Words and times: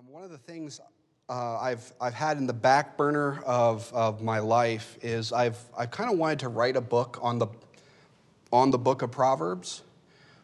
Um, 0.00 0.10
one 0.10 0.22
of 0.22 0.30
the 0.30 0.38
things 0.38 0.80
uh, 1.28 1.58
I've, 1.58 1.92
I've 2.00 2.14
had 2.14 2.38
in 2.38 2.46
the 2.46 2.54
back 2.54 2.96
burner 2.96 3.42
of, 3.44 3.92
of 3.92 4.22
my 4.22 4.38
life 4.38 4.96
is 5.02 5.30
I've, 5.30 5.58
I've 5.76 5.90
kind 5.90 6.10
of 6.10 6.18
wanted 6.18 6.38
to 6.38 6.48
write 6.48 6.76
a 6.76 6.80
book 6.80 7.18
on 7.20 7.38
the, 7.38 7.48
on 8.50 8.70
the 8.70 8.78
book 8.78 9.02
of 9.02 9.10
Proverbs. 9.10 9.82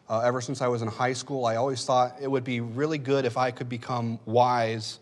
Uh, 0.09 0.19
ever 0.19 0.41
since 0.41 0.61
I 0.61 0.67
was 0.67 0.83
in 0.83 0.87
high 0.87 1.13
school, 1.13 1.47
I 1.47 1.55
always 1.55 1.83
thought 1.85 2.17
it 2.21 2.29
would 2.29 2.43
be 2.43 2.59
really 2.59 2.99
good 2.99 3.25
if 3.25 3.35
I 3.35 3.49
could 3.49 3.67
become 3.67 4.19
wise 4.25 4.99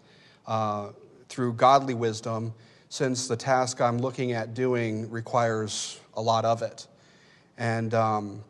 uh, 0.47 0.89
through 1.27 1.53
godly 1.53 1.93
wisdom, 1.93 2.53
since 2.87 3.27
the 3.27 3.35
task 3.35 3.81
I'm 3.81 3.97
looking 3.97 4.31
at 4.31 4.53
doing 4.53 5.09
requires 5.09 5.99
a 6.13 6.21
lot 6.21 6.45
of 6.45 6.61
it. 6.61 6.87
And 7.57 7.93
um, 7.93 8.41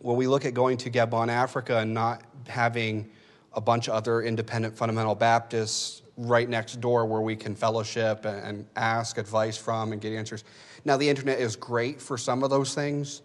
when 0.00 0.16
we 0.16 0.26
look 0.26 0.44
at 0.44 0.52
going 0.52 0.76
to 0.78 0.90
Gabon, 0.90 1.28
Africa, 1.28 1.78
and 1.78 1.94
not 1.94 2.22
having 2.48 3.08
a 3.54 3.60
bunch 3.60 3.88
of 3.88 3.94
other 3.94 4.22
independent 4.22 4.76
fundamental 4.76 5.14
Baptists 5.14 6.02
right 6.16 6.48
next 6.48 6.80
door 6.80 7.06
where 7.06 7.20
we 7.20 7.36
can 7.36 7.54
fellowship 7.54 8.24
and, 8.24 8.44
and 8.44 8.66
ask 8.76 9.18
advice 9.18 9.56
from 9.56 9.92
and 9.92 10.00
get 10.00 10.12
answers. 10.12 10.44
Now, 10.84 10.96
the 10.96 11.08
internet 11.08 11.40
is 11.40 11.56
great 11.56 12.00
for 12.00 12.18
some 12.18 12.42
of 12.42 12.50
those 12.50 12.74
things, 12.74 13.22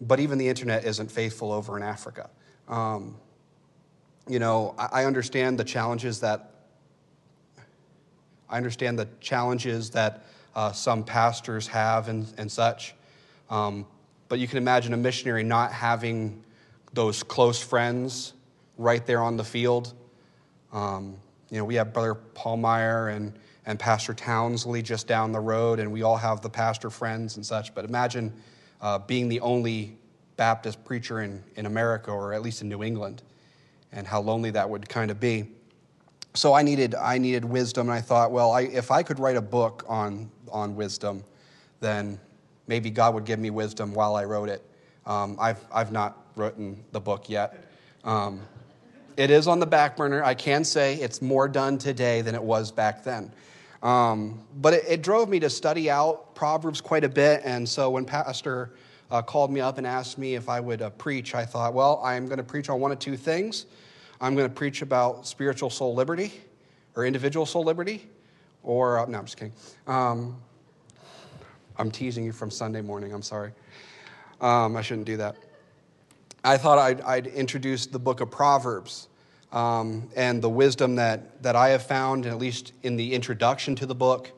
but 0.00 0.20
even 0.20 0.38
the 0.38 0.48
internet 0.48 0.84
isn't 0.84 1.10
faithful 1.10 1.52
over 1.52 1.76
in 1.76 1.82
Africa. 1.82 2.30
Um, 2.68 3.16
you 4.28 4.38
know, 4.38 4.74
I, 4.78 5.02
I 5.02 5.04
understand 5.04 5.58
the 5.58 5.64
challenges 5.64 6.20
that 6.20 6.50
I 8.48 8.56
understand 8.56 8.98
the 8.98 9.08
challenges 9.20 9.90
that 9.90 10.24
uh, 10.56 10.72
some 10.72 11.04
pastors 11.04 11.68
have 11.68 12.08
and, 12.08 12.26
and 12.36 12.50
such. 12.50 12.94
Um, 13.48 13.86
but 14.28 14.40
you 14.40 14.48
can 14.48 14.58
imagine 14.58 14.92
a 14.92 14.96
missionary 14.96 15.44
not 15.44 15.72
having 15.72 16.42
those 16.92 17.22
close 17.22 17.62
friends 17.62 18.32
right 18.80 19.04
there 19.06 19.22
on 19.22 19.36
the 19.36 19.44
field. 19.44 19.92
Um, 20.72 21.16
you 21.50 21.58
know, 21.58 21.64
we 21.64 21.74
have 21.74 21.92
Brother 21.92 22.14
Paul 22.14 22.56
Meyer 22.56 23.08
and, 23.08 23.34
and 23.66 23.78
Pastor 23.78 24.14
Townsley 24.14 24.80
just 24.82 25.06
down 25.06 25.32
the 25.32 25.40
road, 25.40 25.78
and 25.78 25.92
we 25.92 26.02
all 26.02 26.16
have 26.16 26.40
the 26.40 26.48
pastor 26.48 26.88
friends 26.88 27.36
and 27.36 27.44
such. 27.44 27.74
But 27.74 27.84
imagine 27.84 28.32
uh, 28.80 28.98
being 28.98 29.28
the 29.28 29.40
only 29.40 29.98
Baptist 30.36 30.82
preacher 30.84 31.20
in, 31.20 31.42
in 31.56 31.66
America, 31.66 32.10
or 32.10 32.32
at 32.32 32.40
least 32.40 32.62
in 32.62 32.68
New 32.70 32.82
England, 32.82 33.22
and 33.92 34.06
how 34.06 34.20
lonely 34.20 34.50
that 34.52 34.68
would 34.68 34.88
kind 34.88 35.10
of 35.10 35.20
be. 35.20 35.48
So 36.32 36.54
I 36.54 36.62
needed, 36.62 36.94
I 36.94 37.18
needed 37.18 37.44
wisdom, 37.44 37.88
and 37.88 37.98
I 37.98 38.00
thought, 38.00 38.30
well, 38.30 38.52
I, 38.52 38.62
if 38.62 38.90
I 38.90 39.02
could 39.02 39.18
write 39.18 39.36
a 39.36 39.42
book 39.42 39.84
on, 39.88 40.30
on 40.50 40.74
wisdom, 40.74 41.22
then 41.80 42.18
maybe 42.66 42.88
God 42.88 43.12
would 43.14 43.26
give 43.26 43.40
me 43.40 43.50
wisdom 43.50 43.92
while 43.92 44.16
I 44.16 44.24
wrote 44.24 44.48
it. 44.48 44.64
Um, 45.04 45.36
I've, 45.38 45.62
I've 45.70 45.92
not 45.92 46.16
written 46.36 46.82
the 46.92 47.00
book 47.00 47.28
yet. 47.28 47.64
Um, 48.04 48.40
it 49.16 49.30
is 49.30 49.46
on 49.46 49.60
the 49.60 49.66
back 49.66 49.96
burner. 49.96 50.22
I 50.22 50.34
can 50.34 50.64
say 50.64 50.94
it's 50.96 51.20
more 51.20 51.48
done 51.48 51.78
today 51.78 52.22
than 52.22 52.34
it 52.34 52.42
was 52.42 52.70
back 52.70 53.04
then. 53.04 53.32
Um, 53.82 54.42
but 54.56 54.74
it, 54.74 54.84
it, 54.86 55.02
drove 55.02 55.28
me 55.28 55.40
to 55.40 55.48
study 55.48 55.90
out 55.90 56.34
Proverbs 56.34 56.80
quite 56.80 57.02
a 57.02 57.08
bit. 57.08 57.40
And 57.44 57.66
so 57.66 57.90
when 57.90 58.04
Pastor 58.04 58.74
uh, 59.10 59.22
called 59.22 59.50
me 59.50 59.60
up 59.60 59.78
and 59.78 59.86
asked 59.86 60.18
me 60.18 60.34
if 60.34 60.48
I 60.48 60.60
would 60.60 60.82
uh, 60.82 60.90
preach, 60.90 61.34
I 61.34 61.46
thought, 61.46 61.72
well, 61.72 62.00
I'm 62.04 62.26
going 62.26 62.38
to 62.38 62.44
preach 62.44 62.68
on 62.68 62.78
one 62.78 62.92
of 62.92 62.98
two 62.98 63.16
things. 63.16 63.66
I'm 64.20 64.34
going 64.34 64.48
to 64.48 64.54
preach 64.54 64.82
about 64.82 65.26
spiritual 65.26 65.70
soul 65.70 65.94
liberty 65.94 66.32
or 66.94 67.06
individual 67.06 67.46
soul 67.46 67.64
liberty, 67.64 68.06
or, 68.62 68.98
uh, 68.98 69.06
no, 69.06 69.18
I'm 69.18 69.24
just 69.24 69.38
kidding. 69.38 69.54
Um, 69.86 70.36
I'm 71.78 71.90
teasing 71.90 72.24
you 72.24 72.32
from 72.32 72.50
Sunday 72.50 72.82
morning. 72.82 73.14
I'm 73.14 73.22
sorry. 73.22 73.52
Um, 74.42 74.76
I 74.76 74.82
shouldn't 74.82 75.06
do 75.06 75.16
that. 75.16 75.36
I 76.42 76.56
thought 76.56 76.78
I'd, 76.78 77.00
I'd 77.02 77.26
introduce 77.26 77.84
the 77.84 77.98
book 77.98 78.22
of 78.22 78.30
Proverbs 78.30 79.08
um, 79.52 80.08
and 80.16 80.40
the 80.40 80.48
wisdom 80.48 80.96
that, 80.96 81.42
that 81.42 81.54
I 81.54 81.68
have 81.70 81.82
found, 81.82 82.24
at 82.24 82.38
least 82.38 82.72
in 82.82 82.96
the 82.96 83.12
introduction 83.12 83.74
to 83.76 83.86
the 83.86 83.94
book. 83.94 84.30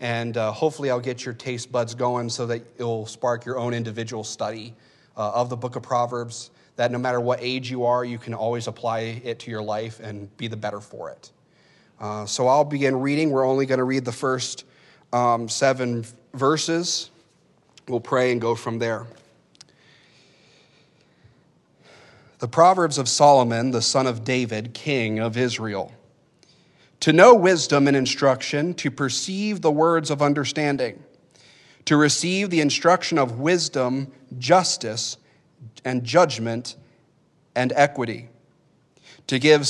And 0.00 0.36
uh, 0.36 0.50
hopefully, 0.50 0.90
I'll 0.90 0.98
get 0.98 1.26
your 1.26 1.34
taste 1.34 1.70
buds 1.70 1.94
going 1.94 2.30
so 2.30 2.46
that 2.46 2.62
it'll 2.76 3.06
spark 3.06 3.44
your 3.44 3.58
own 3.58 3.74
individual 3.74 4.24
study 4.24 4.74
uh, 5.16 5.30
of 5.32 5.50
the 5.50 5.56
book 5.56 5.76
of 5.76 5.82
Proverbs. 5.82 6.50
That 6.76 6.90
no 6.90 6.98
matter 6.98 7.20
what 7.20 7.38
age 7.42 7.70
you 7.70 7.84
are, 7.84 8.02
you 8.02 8.18
can 8.18 8.32
always 8.32 8.66
apply 8.66 9.20
it 9.22 9.38
to 9.40 9.50
your 9.50 9.62
life 9.62 10.00
and 10.00 10.34
be 10.38 10.48
the 10.48 10.56
better 10.56 10.80
for 10.80 11.10
it. 11.10 11.30
Uh, 12.00 12.24
so 12.24 12.48
I'll 12.48 12.64
begin 12.64 12.98
reading. 12.98 13.30
We're 13.30 13.46
only 13.46 13.66
going 13.66 13.78
to 13.78 13.84
read 13.84 14.06
the 14.06 14.10
first 14.10 14.64
um, 15.12 15.50
seven 15.50 16.06
verses. 16.32 17.10
We'll 17.88 18.00
pray 18.00 18.32
and 18.32 18.40
go 18.40 18.54
from 18.54 18.78
there. 18.78 19.06
The 22.42 22.48
Proverbs 22.48 22.98
of 22.98 23.08
Solomon, 23.08 23.70
the 23.70 23.80
son 23.80 24.08
of 24.08 24.24
David, 24.24 24.74
king 24.74 25.20
of 25.20 25.36
Israel. 25.36 25.92
To 26.98 27.12
know 27.12 27.36
wisdom 27.36 27.86
and 27.86 27.96
instruction, 27.96 28.74
to 28.74 28.90
perceive 28.90 29.60
the 29.60 29.70
words 29.70 30.10
of 30.10 30.20
understanding, 30.20 31.04
to 31.84 31.96
receive 31.96 32.50
the 32.50 32.60
instruction 32.60 33.16
of 33.16 33.38
wisdom, 33.38 34.10
justice, 34.40 35.18
and 35.84 36.02
judgment 36.02 36.74
and 37.54 37.72
equity, 37.76 38.28
to 39.28 39.38
give, 39.38 39.68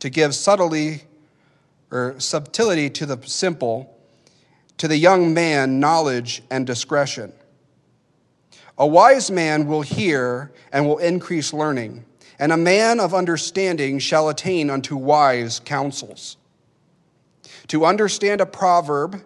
to 0.00 0.10
give 0.10 0.34
subtlety 0.34 1.04
or 1.92 2.16
subtlety 2.18 2.90
to 2.90 3.06
the 3.06 3.18
simple, 3.24 3.96
to 4.76 4.88
the 4.88 4.96
young 4.96 5.32
man 5.32 5.78
knowledge 5.78 6.42
and 6.50 6.66
discretion 6.66 7.32
a 8.78 8.86
wise 8.86 9.30
man 9.30 9.66
will 9.66 9.82
hear 9.82 10.52
and 10.72 10.86
will 10.86 10.98
increase 10.98 11.52
learning, 11.52 12.04
and 12.38 12.52
a 12.52 12.56
man 12.56 13.00
of 13.00 13.14
understanding 13.14 13.98
shall 13.98 14.28
attain 14.28 14.70
unto 14.70 14.96
wise 14.96 15.60
counsels. 15.60 16.36
To 17.68 17.84
understand 17.84 18.40
a 18.40 18.46
proverb 18.46 19.22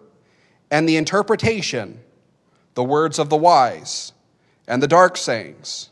and 0.69 0.87
the 0.87 0.97
interpretation, 0.97 1.99
the 2.75 2.83
words 2.83 3.19
of 3.19 3.29
the 3.29 3.37
wise, 3.37 4.13
and 4.67 4.83
the 4.83 4.87
dark 4.87 5.17
sayings. 5.17 5.89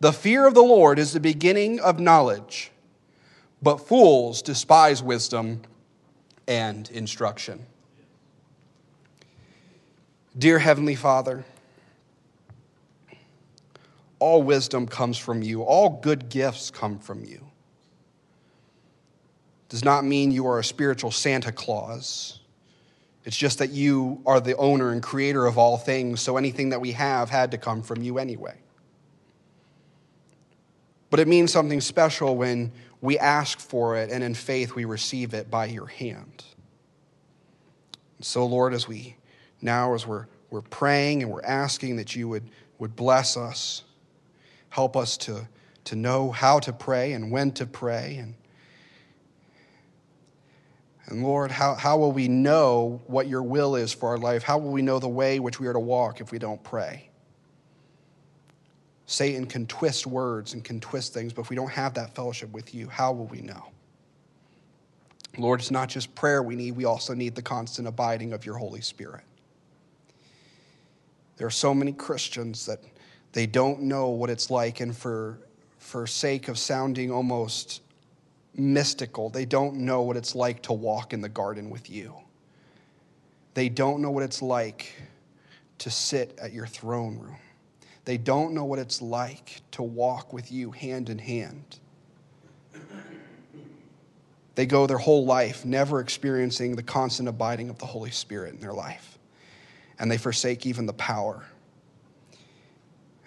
The 0.00 0.12
fear 0.12 0.46
of 0.46 0.54
the 0.54 0.62
Lord 0.62 0.98
is 0.98 1.12
the 1.12 1.20
beginning 1.20 1.78
of 1.78 2.00
knowledge, 2.00 2.72
but 3.62 3.86
fools 3.86 4.40
despise 4.40 5.02
wisdom 5.02 5.60
and 6.48 6.90
instruction. 6.90 7.66
Dear 10.36 10.58
Heavenly 10.58 10.94
Father, 10.94 11.44
all 14.20 14.42
wisdom 14.42 14.86
comes 14.86 15.18
from 15.18 15.42
you, 15.42 15.62
all 15.62 15.98
good 16.00 16.28
gifts 16.28 16.70
come 16.70 16.98
from 16.98 17.24
you. 17.24 17.44
Does 19.70 19.84
not 19.84 20.04
mean 20.04 20.30
you 20.30 20.46
are 20.46 20.58
a 20.58 20.64
spiritual 20.64 21.10
Santa 21.10 21.50
Claus. 21.50 22.40
It's 23.24 23.36
just 23.36 23.58
that 23.58 23.70
you 23.70 24.20
are 24.26 24.40
the 24.40 24.56
owner 24.56 24.90
and 24.90 25.02
creator 25.02 25.46
of 25.46 25.58
all 25.58 25.76
things, 25.78 26.20
so 26.20 26.36
anything 26.36 26.68
that 26.70 26.80
we 26.80 26.92
have 26.92 27.30
had 27.30 27.50
to 27.52 27.58
come 27.58 27.82
from 27.82 28.02
you 28.02 28.18
anyway. 28.18 28.56
But 31.08 31.20
it 31.20 31.28
means 31.28 31.52
something 31.52 31.80
special 31.80 32.36
when 32.36 32.72
we 33.00 33.18
ask 33.18 33.58
for 33.58 33.96
it 33.96 34.10
and 34.10 34.22
in 34.22 34.34
faith 34.34 34.74
we 34.74 34.84
receive 34.84 35.34
it 35.34 35.50
by 35.50 35.66
your 35.66 35.86
hand. 35.86 36.44
So, 38.20 38.44
Lord, 38.44 38.74
as 38.74 38.86
we 38.86 39.16
now, 39.62 39.94
as 39.94 40.06
we're, 40.06 40.26
we're 40.50 40.60
praying 40.62 41.22
and 41.22 41.32
we're 41.32 41.44
asking 41.44 41.96
that 41.96 42.14
you 42.14 42.28
would, 42.28 42.50
would 42.78 42.94
bless 42.96 43.36
us 43.36 43.84
Help 44.70 44.96
us 44.96 45.16
to, 45.18 45.46
to 45.84 45.96
know 45.96 46.30
how 46.30 46.58
to 46.60 46.72
pray 46.72 47.12
and 47.12 47.30
when 47.30 47.52
to 47.52 47.66
pray. 47.66 48.16
And, 48.16 48.34
and 51.06 51.22
Lord, 51.22 51.50
how, 51.50 51.74
how 51.74 51.98
will 51.98 52.12
we 52.12 52.28
know 52.28 53.02
what 53.06 53.28
your 53.28 53.42
will 53.42 53.76
is 53.76 53.92
for 53.92 54.08
our 54.08 54.18
life? 54.18 54.42
How 54.42 54.58
will 54.58 54.70
we 54.70 54.82
know 54.82 54.98
the 54.98 55.08
way 55.08 55.38
which 55.38 55.60
we 55.60 55.66
are 55.66 55.72
to 55.72 55.80
walk 55.80 56.20
if 56.20 56.32
we 56.32 56.38
don't 56.38 56.62
pray? 56.62 57.10
Satan 59.06 59.44
can 59.44 59.66
twist 59.66 60.06
words 60.06 60.54
and 60.54 60.62
can 60.62 60.78
twist 60.78 61.12
things, 61.12 61.32
but 61.32 61.42
if 61.42 61.50
we 61.50 61.56
don't 61.56 61.70
have 61.70 61.94
that 61.94 62.14
fellowship 62.14 62.52
with 62.52 62.72
you, 62.72 62.88
how 62.88 63.12
will 63.12 63.26
we 63.26 63.40
know? 63.40 63.66
Lord, 65.36 65.58
it's 65.58 65.72
not 65.72 65.88
just 65.88 66.14
prayer 66.14 66.44
we 66.44 66.54
need, 66.54 66.72
we 66.72 66.84
also 66.84 67.12
need 67.12 67.34
the 67.34 67.42
constant 67.42 67.88
abiding 67.88 68.32
of 68.32 68.46
your 68.46 68.56
Holy 68.56 68.80
Spirit. 68.80 69.24
There 71.38 71.46
are 71.46 71.50
so 71.50 71.74
many 71.74 71.92
Christians 71.92 72.66
that 72.66 72.80
they 73.32 73.46
don't 73.46 73.82
know 73.82 74.08
what 74.08 74.30
it's 74.30 74.50
like, 74.50 74.80
and 74.80 74.96
for, 74.96 75.38
for 75.78 76.06
sake 76.06 76.48
of 76.48 76.58
sounding 76.58 77.10
almost 77.10 77.82
mystical, 78.54 79.30
they 79.30 79.44
don't 79.44 79.76
know 79.76 80.02
what 80.02 80.16
it's 80.16 80.34
like 80.34 80.62
to 80.62 80.72
walk 80.72 81.12
in 81.12 81.20
the 81.20 81.28
garden 81.28 81.70
with 81.70 81.88
you. 81.88 82.14
They 83.54 83.68
don't 83.68 84.00
know 84.00 84.10
what 84.10 84.22
it's 84.22 84.42
like 84.42 84.92
to 85.78 85.90
sit 85.90 86.38
at 86.40 86.52
your 86.52 86.66
throne 86.66 87.18
room. 87.18 87.36
They 88.04 88.16
don't 88.16 88.54
know 88.54 88.64
what 88.64 88.78
it's 88.78 89.00
like 89.00 89.62
to 89.72 89.82
walk 89.82 90.32
with 90.32 90.50
you 90.50 90.72
hand 90.72 91.08
in 91.08 91.18
hand. 91.18 91.78
They 94.56 94.66
go 94.66 94.86
their 94.86 94.98
whole 94.98 95.24
life 95.24 95.64
never 95.64 96.00
experiencing 96.00 96.76
the 96.76 96.82
constant 96.82 97.28
abiding 97.28 97.70
of 97.70 97.78
the 97.78 97.86
Holy 97.86 98.10
Spirit 98.10 98.54
in 98.54 98.60
their 98.60 98.72
life. 98.72 99.18
And 99.98 100.10
they 100.10 100.18
forsake 100.18 100.66
even 100.66 100.86
the 100.86 100.92
power 100.92 101.44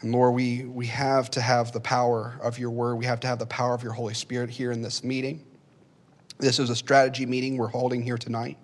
and 0.03 0.11
Lord, 0.11 0.35
we, 0.35 0.65
we 0.65 0.85
have 0.88 1.31
to 1.31 1.41
have 1.41 1.71
the 1.71 1.79
power 1.79 2.38
of 2.44 2.59
your 2.59 2.69
word. 2.69 2.95
We 2.95 3.05
have 3.05 3.21
to 3.21 3.27
have 3.27 3.39
the 3.39 3.45
power 3.45 3.73
of 3.73 3.83
your 3.83 3.94
Holy 3.94 4.13
Spirit 4.13 4.50
here 4.50 4.71
in 4.71 4.81
this 4.81 5.03
meeting. 5.03 5.44
This 6.38 6.59
is 6.59 6.69
a 6.69 6.75
strategy 6.75 7.25
meeting 7.25 7.57
we're 7.57 7.67
holding 7.67 8.01
here 8.01 8.17
tonight. 8.17 8.57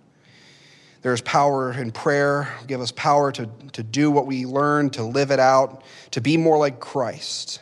There's 1.01 1.21
power 1.21 1.71
in 1.71 1.91
prayer. 1.91 2.53
Give 2.67 2.81
us 2.81 2.91
power 2.91 3.31
to, 3.31 3.49
to 3.71 3.83
do 3.83 4.11
what 4.11 4.27
we 4.27 4.45
learn, 4.45 4.89
to 4.91 5.03
live 5.03 5.31
it 5.31 5.39
out, 5.39 5.83
to 6.11 6.19
be 6.19 6.35
more 6.35 6.57
like 6.57 6.81
Christ. 6.81 7.61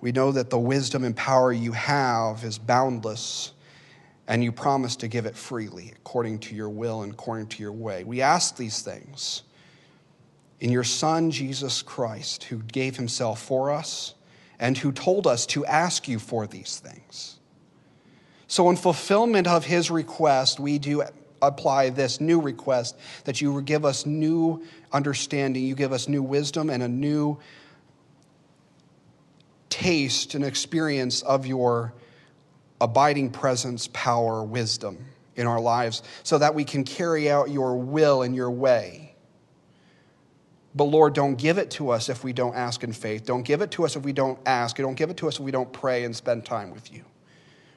We 0.00 0.10
know 0.10 0.32
that 0.32 0.48
the 0.48 0.58
wisdom 0.58 1.04
and 1.04 1.14
power 1.14 1.52
you 1.52 1.72
have 1.72 2.42
is 2.42 2.58
boundless, 2.58 3.52
and 4.28 4.42
you 4.42 4.50
promise 4.50 4.96
to 4.96 5.08
give 5.08 5.26
it 5.26 5.36
freely 5.36 5.92
according 5.94 6.38
to 6.40 6.54
your 6.54 6.70
will 6.70 7.02
and 7.02 7.12
according 7.12 7.48
to 7.48 7.62
your 7.62 7.72
way. 7.72 8.02
We 8.04 8.22
ask 8.22 8.56
these 8.56 8.80
things 8.80 9.42
in 10.64 10.72
your 10.72 10.82
Son, 10.82 11.30
Jesus 11.30 11.82
Christ, 11.82 12.44
who 12.44 12.56
gave 12.56 12.96
himself 12.96 13.38
for 13.38 13.70
us 13.70 14.14
and 14.58 14.78
who 14.78 14.92
told 14.92 15.26
us 15.26 15.44
to 15.44 15.66
ask 15.66 16.08
you 16.08 16.18
for 16.18 16.46
these 16.46 16.78
things. 16.78 17.38
So, 18.46 18.70
in 18.70 18.76
fulfillment 18.76 19.46
of 19.46 19.66
his 19.66 19.90
request, 19.90 20.58
we 20.58 20.78
do 20.78 21.02
apply 21.42 21.90
this 21.90 22.18
new 22.18 22.40
request 22.40 22.96
that 23.24 23.42
you 23.42 23.60
give 23.60 23.84
us 23.84 24.06
new 24.06 24.64
understanding, 24.90 25.64
you 25.64 25.74
give 25.74 25.92
us 25.92 26.08
new 26.08 26.22
wisdom 26.22 26.70
and 26.70 26.82
a 26.82 26.88
new 26.88 27.38
taste 29.68 30.34
and 30.34 30.46
experience 30.46 31.20
of 31.20 31.44
your 31.44 31.92
abiding 32.80 33.28
presence, 33.28 33.90
power, 33.92 34.42
wisdom 34.42 34.96
in 35.36 35.46
our 35.46 35.60
lives 35.60 36.02
so 36.22 36.38
that 36.38 36.54
we 36.54 36.64
can 36.64 36.84
carry 36.84 37.30
out 37.30 37.50
your 37.50 37.76
will 37.76 38.22
and 38.22 38.34
your 38.34 38.50
way. 38.50 39.03
But 40.74 40.84
Lord, 40.84 41.14
don't 41.14 41.36
give 41.36 41.58
it 41.58 41.70
to 41.72 41.90
us 41.90 42.08
if 42.08 42.24
we 42.24 42.32
don't 42.32 42.54
ask 42.54 42.82
in 42.82 42.92
faith. 42.92 43.24
Don't 43.24 43.44
give 43.44 43.60
it 43.60 43.70
to 43.72 43.84
us 43.84 43.94
if 43.94 44.02
we 44.02 44.12
don't 44.12 44.38
ask. 44.44 44.76
Don't 44.76 44.94
give 44.94 45.08
it 45.08 45.16
to 45.18 45.28
us 45.28 45.36
if 45.36 45.40
we 45.40 45.52
don't 45.52 45.72
pray 45.72 46.04
and 46.04 46.14
spend 46.14 46.44
time 46.44 46.72
with 46.72 46.92
you. 46.92 47.04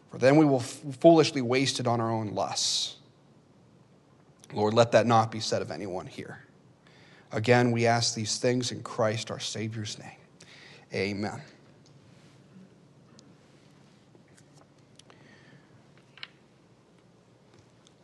For 0.10 0.18
then 0.18 0.38
we 0.38 0.46
will 0.46 0.62
foolishly 0.62 1.42
waste 1.42 1.80
it 1.80 1.86
on 1.86 2.02
our 2.02 2.12
own 2.12 2.34
lusts. 2.34 2.96
Lord, 4.54 4.74
let 4.74 4.94
that 4.94 5.06
not 5.06 5.32
be 5.32 5.40
said 5.40 5.62
of 5.62 5.70
anyone 5.70 6.08
here. 6.08 6.44
Again, 7.32 7.72
we 7.72 7.86
ask 7.86 8.16
these 8.16 8.38
things 8.38 8.72
in 8.72 8.82
Christ 8.82 9.30
our 9.30 9.40
Savior's 9.40 10.00
name. 10.00 10.12
Amen. 10.94 11.42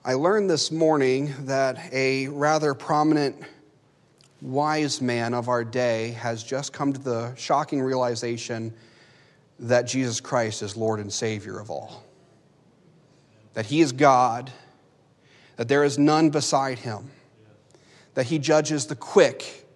I 0.05 0.15
learned 0.15 0.49
this 0.49 0.69
morning 0.69 1.33
that 1.45 1.79
a 1.93 2.27
rather 2.27 2.73
prominent 2.73 3.41
wise 4.43 5.01
man 5.01 5.33
of 5.33 5.49
our 5.49 5.63
day 5.63 6.11
has 6.11 6.43
just 6.43 6.73
come 6.73 6.93
to 6.93 6.99
the 6.99 7.33
shocking 7.35 7.81
realization 7.81 8.73
that 9.59 9.87
Jesus 9.87 10.19
Christ 10.19 10.61
is 10.61 10.77
Lord 10.77 10.99
and 10.99 11.11
Savior 11.11 11.59
of 11.59 11.71
all. 11.71 12.03
That 13.53 13.65
He 13.65 13.81
is 13.81 13.91
God 13.91 14.51
that 15.55 15.67
there 15.67 15.83
is 15.83 15.97
none 15.97 16.29
beside 16.29 16.79
him, 16.79 17.11
that 18.13 18.25
he 18.25 18.39
judges 18.39 18.87
the 18.87 18.95
quick 18.95 19.67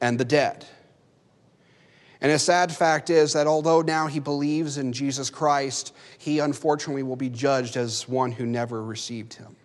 and 0.00 0.18
the 0.18 0.24
dead. 0.24 0.64
And 2.20 2.32
a 2.32 2.38
sad 2.38 2.74
fact 2.74 3.10
is 3.10 3.32
that 3.34 3.46
although 3.46 3.82
now 3.82 4.06
he 4.06 4.20
believes 4.20 4.78
in 4.78 4.92
Jesus 4.92 5.28
Christ, 5.28 5.94
he 6.18 6.38
unfortunately 6.38 7.02
will 7.02 7.16
be 7.16 7.28
judged 7.28 7.76
as 7.76 8.08
one 8.08 8.32
who 8.32 8.46
never 8.46 8.82
received 8.82 9.34
him. 9.34 9.56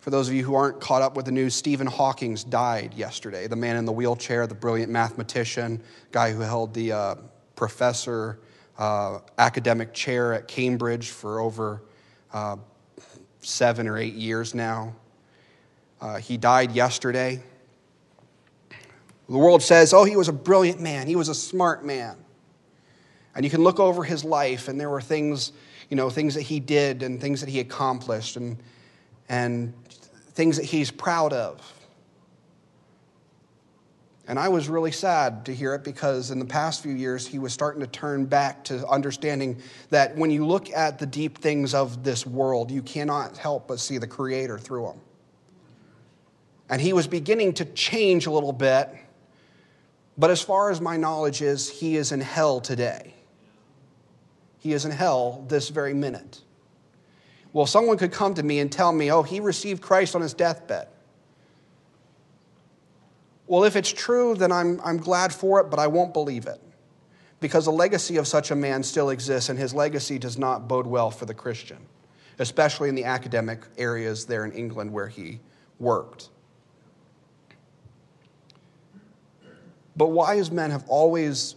For 0.00 0.08
those 0.08 0.28
of 0.28 0.34
you 0.34 0.42
who 0.42 0.54
aren't 0.54 0.80
caught 0.80 1.02
up 1.02 1.14
with 1.14 1.26
the 1.26 1.32
news, 1.32 1.54
Stephen 1.54 1.86
Hawking's 1.86 2.42
died 2.42 2.94
yesterday. 2.94 3.46
The 3.46 3.56
man 3.56 3.76
in 3.76 3.84
the 3.84 3.92
wheelchair, 3.92 4.46
the 4.46 4.54
brilliant 4.54 4.90
mathematician, 4.90 5.82
guy 6.10 6.32
who 6.32 6.40
held 6.40 6.72
the 6.72 6.92
uh, 6.92 7.14
professor 7.54 8.38
uh, 8.78 9.18
academic 9.36 9.92
chair 9.92 10.32
at 10.32 10.48
Cambridge 10.48 11.10
for 11.10 11.38
over 11.38 11.82
uh, 12.32 12.56
seven 13.42 13.86
or 13.86 13.98
eight 13.98 14.14
years 14.14 14.54
now. 14.54 14.94
Uh, 16.00 16.16
he 16.16 16.38
died 16.38 16.72
yesterday. 16.72 17.42
The 19.28 19.36
world 19.36 19.62
says, 19.62 19.92
oh, 19.92 20.04
he 20.04 20.16
was 20.16 20.28
a 20.28 20.32
brilliant 20.32 20.80
man, 20.80 21.08
he 21.08 21.16
was 21.16 21.28
a 21.28 21.34
smart 21.34 21.84
man. 21.84 22.16
And 23.34 23.44
you 23.44 23.50
can 23.50 23.62
look 23.62 23.78
over 23.78 24.02
his 24.02 24.24
life, 24.24 24.66
and 24.66 24.80
there 24.80 24.88
were 24.88 25.02
things, 25.02 25.52
you 25.90 25.96
know, 25.96 26.08
things 26.08 26.34
that 26.36 26.42
he 26.42 26.58
did 26.58 27.02
and 27.02 27.20
things 27.20 27.40
that 27.40 27.50
he 27.50 27.60
accomplished 27.60 28.38
and, 28.38 28.56
and 29.30 29.72
things 30.32 30.56
that 30.56 30.66
he's 30.66 30.90
proud 30.90 31.32
of. 31.32 31.72
And 34.26 34.38
I 34.38 34.48
was 34.48 34.68
really 34.68 34.92
sad 34.92 35.46
to 35.46 35.54
hear 35.54 35.74
it 35.74 35.82
because 35.82 36.30
in 36.30 36.38
the 36.38 36.44
past 36.44 36.82
few 36.82 36.92
years, 36.92 37.26
he 37.26 37.38
was 37.38 37.52
starting 37.52 37.80
to 37.80 37.86
turn 37.86 38.26
back 38.26 38.64
to 38.64 38.86
understanding 38.86 39.60
that 39.88 40.16
when 40.16 40.30
you 40.30 40.46
look 40.46 40.70
at 40.70 40.98
the 40.98 41.06
deep 41.06 41.38
things 41.38 41.74
of 41.74 42.04
this 42.04 42.26
world, 42.26 42.70
you 42.70 42.82
cannot 42.82 43.36
help 43.38 43.68
but 43.68 43.80
see 43.80 43.98
the 43.98 44.06
Creator 44.06 44.58
through 44.58 44.86
them. 44.86 45.00
And 46.68 46.80
he 46.80 46.92
was 46.92 47.06
beginning 47.06 47.54
to 47.54 47.64
change 47.64 48.26
a 48.26 48.30
little 48.30 48.52
bit, 48.52 48.88
but 50.18 50.30
as 50.30 50.42
far 50.42 50.70
as 50.70 50.80
my 50.80 50.96
knowledge 50.96 51.40
is, 51.40 51.68
he 51.68 51.96
is 51.96 52.12
in 52.12 52.20
hell 52.20 52.60
today. 52.60 53.14
He 54.58 54.72
is 54.72 54.84
in 54.84 54.90
hell 54.90 55.44
this 55.48 55.68
very 55.70 55.94
minute. 55.94 56.40
Well, 57.52 57.66
someone 57.66 57.98
could 57.98 58.12
come 58.12 58.34
to 58.34 58.42
me 58.42 58.60
and 58.60 58.70
tell 58.70 58.92
me, 58.92 59.10
oh, 59.10 59.22
he 59.22 59.40
received 59.40 59.82
Christ 59.82 60.14
on 60.14 60.22
his 60.22 60.34
deathbed. 60.34 60.88
Well, 63.46 63.64
if 63.64 63.74
it's 63.74 63.92
true, 63.92 64.36
then 64.36 64.52
I'm, 64.52 64.80
I'm 64.84 64.98
glad 64.98 65.34
for 65.34 65.60
it, 65.60 65.70
but 65.70 65.80
I 65.80 65.88
won't 65.88 66.12
believe 66.12 66.46
it. 66.46 66.60
Because 67.40 67.64
the 67.64 67.72
legacy 67.72 68.16
of 68.16 68.28
such 68.28 68.52
a 68.52 68.56
man 68.56 68.82
still 68.82 69.10
exists, 69.10 69.48
and 69.48 69.58
his 69.58 69.74
legacy 69.74 70.18
does 70.18 70.38
not 70.38 70.68
bode 70.68 70.86
well 70.86 71.10
for 71.10 71.26
the 71.26 71.34
Christian, 71.34 71.78
especially 72.38 72.88
in 72.88 72.94
the 72.94 73.04
academic 73.04 73.64
areas 73.76 74.26
there 74.26 74.44
in 74.44 74.52
England 74.52 74.92
where 74.92 75.08
he 75.08 75.40
worked. 75.80 76.28
But 79.96 80.08
wise 80.08 80.52
men 80.52 80.70
have 80.70 80.84
always, 80.86 81.56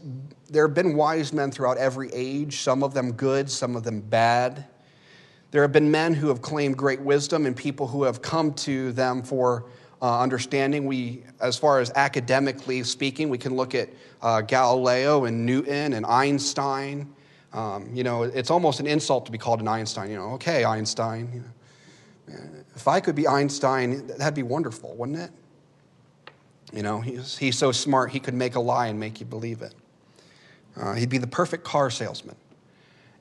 there 0.49 0.65
have 0.67 0.73
been 0.73 0.95
wise 0.95 1.31
men 1.31 1.51
throughout 1.51 1.77
every 1.77 2.09
age, 2.11 2.61
some 2.61 2.81
of 2.81 2.95
them 2.95 3.11
good, 3.11 3.51
some 3.51 3.75
of 3.75 3.83
them 3.83 4.01
bad. 4.01 4.65
There 5.53 5.61
have 5.61 5.71
been 5.71 5.91
men 5.91 6.15
who 6.15 6.29
have 6.29 6.41
claimed 6.41 6.75
great 6.75 6.99
wisdom 6.99 7.45
and 7.45 7.55
people 7.55 7.85
who 7.85 8.05
have 8.05 8.23
come 8.23 8.55
to 8.55 8.91
them 8.91 9.21
for 9.21 9.65
uh, 10.01 10.19
understanding. 10.19 10.87
We, 10.87 11.21
as 11.39 11.59
far 11.59 11.79
as 11.79 11.91
academically 11.91 12.81
speaking, 12.81 13.29
we 13.29 13.37
can 13.37 13.55
look 13.55 13.75
at 13.75 13.89
uh, 14.23 14.41
Galileo 14.41 15.25
and 15.25 15.45
Newton 15.45 15.93
and 15.93 16.07
Einstein. 16.07 17.13
Um, 17.53 17.87
you 17.93 18.03
know, 18.03 18.23
it's 18.23 18.49
almost 18.49 18.79
an 18.79 18.87
insult 18.87 19.27
to 19.27 19.31
be 19.31 19.37
called 19.37 19.59
an 19.59 19.67
Einstein. 19.67 20.09
You 20.09 20.15
know, 20.15 20.31
okay, 20.31 20.65
Einstein. 20.65 21.29
You 21.31 22.35
know, 22.35 22.43
if 22.75 22.87
I 22.87 22.99
could 22.99 23.13
be 23.13 23.27
Einstein, 23.27 24.07
that'd 24.07 24.33
be 24.33 24.41
wonderful, 24.41 24.95
wouldn't 24.95 25.19
it? 25.19 25.29
You 26.73 26.81
know, 26.81 26.99
he's, 26.99 27.37
he's 27.37 27.59
so 27.59 27.71
smart, 27.71 28.09
he 28.09 28.19
could 28.19 28.33
make 28.33 28.55
a 28.55 28.59
lie 28.59 28.87
and 28.87 28.99
make 28.99 29.19
you 29.19 29.27
believe 29.27 29.61
it. 29.61 29.75
Uh, 30.75 30.95
he'd 30.95 31.09
be 31.09 31.19
the 31.19 31.27
perfect 31.27 31.63
car 31.63 31.91
salesman. 31.91 32.37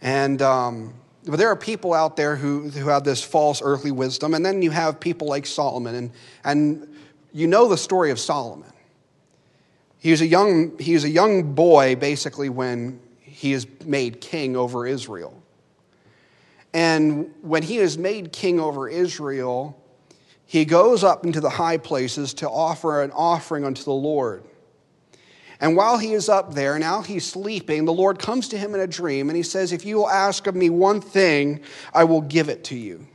And, 0.00 0.40
um, 0.40 0.95
but 1.25 1.37
there 1.37 1.49
are 1.49 1.57
people 1.57 1.95
out 1.95 2.17
there 2.17 2.37
who, 2.37 2.69
who 2.71 2.88
have 2.88 3.05
this 3.05 3.23
false 3.23 3.61
earthly 3.62 3.93
wisdom, 3.93 4.35
and 4.35 4.45
then 4.45 4.62
you 4.62 4.71
have 4.71 4.99
people 4.99 5.29
like 5.29 5.47
Solomon, 5.47 5.95
and, 5.95 6.11
and 6.45 6.97
you 7.33 7.47
know 7.47 7.69
the 7.69 7.76
story 7.76 8.11
of 8.11 8.19
Solomon. 8.19 8.73
He 9.99 10.11
was, 10.11 10.21
a 10.21 10.26
young, 10.26 10.76
he 10.79 10.95
was 10.95 11.05
a 11.05 11.09
young 11.09 11.55
boy, 11.55 11.95
basically, 11.95 12.49
when 12.49 13.00
he 13.21 13.52
is 13.52 13.67
made 13.85 14.21
king 14.21 14.57
over 14.57 14.85
Israel. 14.85 15.41
And 16.75 17.33
when 17.43 17.62
he 17.62 17.79
is 17.79 17.97
made 17.97 18.33
king 18.33 18.59
over 18.59 18.88
Israel, 18.88 19.79
he 20.45 20.64
goes 20.64 21.05
up 21.05 21.25
into 21.25 21.41
the 21.41 21.50
high 21.50 21.76
places 21.76 22.35
to 22.35 22.50
offer 22.50 23.02
an 23.02 23.12
offering 23.12 23.64
unto 23.64 23.85
the 23.85 23.93
Lord. 23.93 24.43
And 25.62 25.76
while 25.76 25.97
he 25.97 26.12
is 26.12 26.28
up 26.28 26.54
there, 26.54 26.76
now 26.81 27.02
he's 27.02 27.25
sleeping, 27.25 27.85
the 27.85 27.92
Lord 27.92 28.19
comes 28.19 28.49
to 28.49 28.59
him 28.59 28.75
in 28.75 28.81
a 28.81 28.87
dream 28.88 29.31
and 29.31 29.37
he 29.37 29.45
says, 29.45 29.71
If 29.71 29.85
you 29.85 29.97
will 29.97 30.11
ask 30.11 30.49
of 30.49 30.57
me 30.57 30.69
one 30.69 31.00
thing, 31.00 31.61
I 31.95 32.02
will 32.02 32.21
give 32.21 32.49
it 32.49 32.64
to 32.64 32.76
you. 32.76 33.07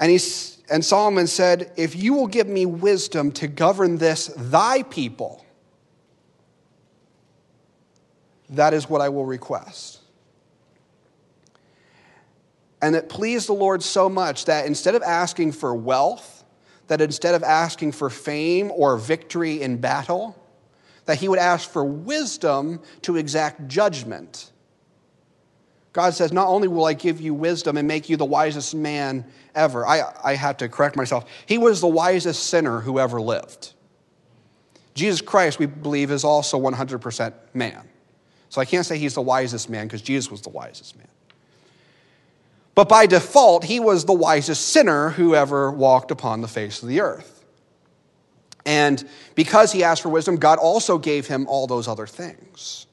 And, 0.00 0.10
he's, 0.10 0.58
and 0.68 0.84
Solomon 0.84 1.28
said, 1.28 1.70
If 1.76 1.94
you 1.94 2.14
will 2.14 2.26
give 2.26 2.48
me 2.48 2.66
wisdom 2.66 3.30
to 3.32 3.46
govern 3.46 3.96
this, 3.96 4.26
thy 4.36 4.82
people, 4.82 5.46
that 8.50 8.74
is 8.74 8.90
what 8.90 9.00
I 9.00 9.08
will 9.08 9.24
request. 9.24 10.00
And 12.82 12.96
it 12.96 13.08
pleased 13.08 13.48
the 13.48 13.52
Lord 13.52 13.84
so 13.84 14.08
much 14.08 14.46
that 14.46 14.66
instead 14.66 14.96
of 14.96 15.02
asking 15.04 15.52
for 15.52 15.72
wealth, 15.72 16.41
that 16.92 17.00
instead 17.00 17.34
of 17.34 17.42
asking 17.42 17.90
for 17.90 18.10
fame 18.10 18.70
or 18.70 18.98
victory 18.98 19.62
in 19.62 19.78
battle, 19.78 20.36
that 21.06 21.16
he 21.16 21.26
would 21.26 21.38
ask 21.38 21.70
for 21.70 21.82
wisdom 21.82 22.82
to 23.00 23.16
exact 23.16 23.66
judgment. 23.66 24.52
God 25.94 26.12
says, 26.12 26.34
Not 26.34 26.48
only 26.48 26.68
will 26.68 26.84
I 26.84 26.92
give 26.92 27.18
you 27.18 27.32
wisdom 27.32 27.78
and 27.78 27.88
make 27.88 28.10
you 28.10 28.18
the 28.18 28.26
wisest 28.26 28.74
man 28.74 29.24
ever, 29.54 29.86
I, 29.86 30.02
I 30.22 30.34
have 30.34 30.58
to 30.58 30.68
correct 30.68 30.94
myself. 30.94 31.24
He 31.46 31.56
was 31.56 31.80
the 31.80 31.88
wisest 31.88 32.48
sinner 32.48 32.80
who 32.80 32.98
ever 32.98 33.22
lived. 33.22 33.72
Jesus 34.92 35.22
Christ, 35.22 35.58
we 35.58 35.64
believe, 35.64 36.10
is 36.10 36.24
also 36.24 36.60
100% 36.60 37.32
man. 37.54 37.88
So 38.50 38.60
I 38.60 38.66
can't 38.66 38.84
say 38.84 38.98
he's 38.98 39.14
the 39.14 39.22
wisest 39.22 39.70
man 39.70 39.86
because 39.86 40.02
Jesus 40.02 40.30
was 40.30 40.42
the 40.42 40.50
wisest 40.50 40.98
man. 40.98 41.08
But 42.74 42.88
by 42.88 43.06
default, 43.06 43.64
he 43.64 43.80
was 43.80 44.04
the 44.04 44.12
wisest 44.12 44.68
sinner 44.68 45.10
who 45.10 45.34
ever 45.34 45.70
walked 45.70 46.10
upon 46.10 46.40
the 46.40 46.48
face 46.48 46.82
of 46.82 46.88
the 46.88 47.00
earth. 47.00 47.44
And 48.64 49.06
because 49.34 49.72
he 49.72 49.84
asked 49.84 50.02
for 50.02 50.08
wisdom, 50.08 50.36
God 50.36 50.58
also 50.58 50.98
gave 50.98 51.26
him 51.26 51.46
all 51.48 51.66
those 51.66 51.88
other 51.88 52.06
things. 52.06 52.86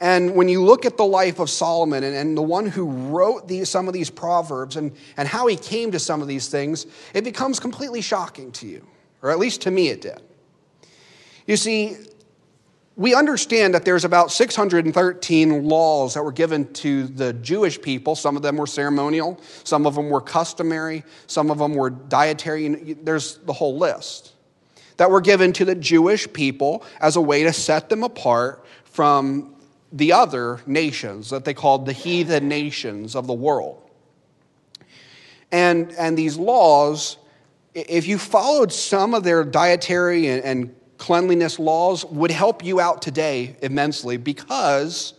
And 0.00 0.34
when 0.34 0.48
you 0.48 0.62
look 0.62 0.84
at 0.84 0.96
the 0.96 1.06
life 1.06 1.38
of 1.38 1.48
Solomon 1.48 2.04
and, 2.04 2.14
and 2.14 2.36
the 2.36 2.42
one 2.42 2.66
who 2.66 2.90
wrote 2.90 3.48
these, 3.48 3.68
some 3.70 3.88
of 3.88 3.94
these 3.94 4.10
proverbs 4.10 4.76
and, 4.76 4.92
and 5.16 5.26
how 5.26 5.46
he 5.46 5.56
came 5.56 5.92
to 5.92 5.98
some 5.98 6.20
of 6.20 6.28
these 6.28 6.48
things, 6.48 6.86
it 7.14 7.24
becomes 7.24 7.58
completely 7.60 8.02
shocking 8.02 8.52
to 8.52 8.66
you, 8.66 8.86
or 9.22 9.30
at 9.30 9.38
least 9.38 9.62
to 9.62 9.70
me 9.70 9.88
it 9.88 10.02
did. 10.02 10.20
You 11.46 11.56
see, 11.56 11.96
we 12.96 13.14
understand 13.14 13.74
that 13.74 13.84
there's 13.84 14.06
about 14.06 14.32
613 14.32 15.64
laws 15.64 16.14
that 16.14 16.22
were 16.22 16.32
given 16.32 16.72
to 16.74 17.06
the 17.06 17.34
Jewish 17.34 17.80
people. 17.80 18.16
Some 18.16 18.36
of 18.36 18.42
them 18.42 18.56
were 18.56 18.66
ceremonial, 18.66 19.38
some 19.64 19.86
of 19.86 19.94
them 19.94 20.08
were 20.08 20.22
customary, 20.22 21.04
some 21.26 21.50
of 21.50 21.58
them 21.58 21.74
were 21.74 21.90
dietary. 21.90 22.94
There's 22.94 23.36
the 23.38 23.52
whole 23.52 23.76
list 23.76 24.32
that 24.96 25.10
were 25.10 25.20
given 25.20 25.52
to 25.52 25.66
the 25.66 25.74
Jewish 25.74 26.32
people 26.32 26.84
as 27.00 27.16
a 27.16 27.20
way 27.20 27.42
to 27.42 27.52
set 27.52 27.90
them 27.90 28.02
apart 28.02 28.64
from 28.84 29.54
the 29.92 30.12
other 30.12 30.60
nations 30.66 31.28
that 31.30 31.44
they 31.44 31.52
called 31.52 31.84
the 31.84 31.92
heathen 31.92 32.48
nations 32.48 33.14
of 33.14 33.26
the 33.26 33.34
world. 33.34 33.82
And, 35.52 35.92
and 35.92 36.16
these 36.16 36.38
laws, 36.38 37.18
if 37.74 38.08
you 38.08 38.16
followed 38.16 38.72
some 38.72 39.12
of 39.12 39.22
their 39.22 39.44
dietary 39.44 40.28
and, 40.28 40.42
and 40.42 40.74
cleanliness 40.98 41.58
laws 41.58 42.04
would 42.04 42.30
help 42.30 42.64
you 42.64 42.80
out 42.80 43.02
today 43.02 43.56
immensely 43.62 44.16
because 44.16 45.14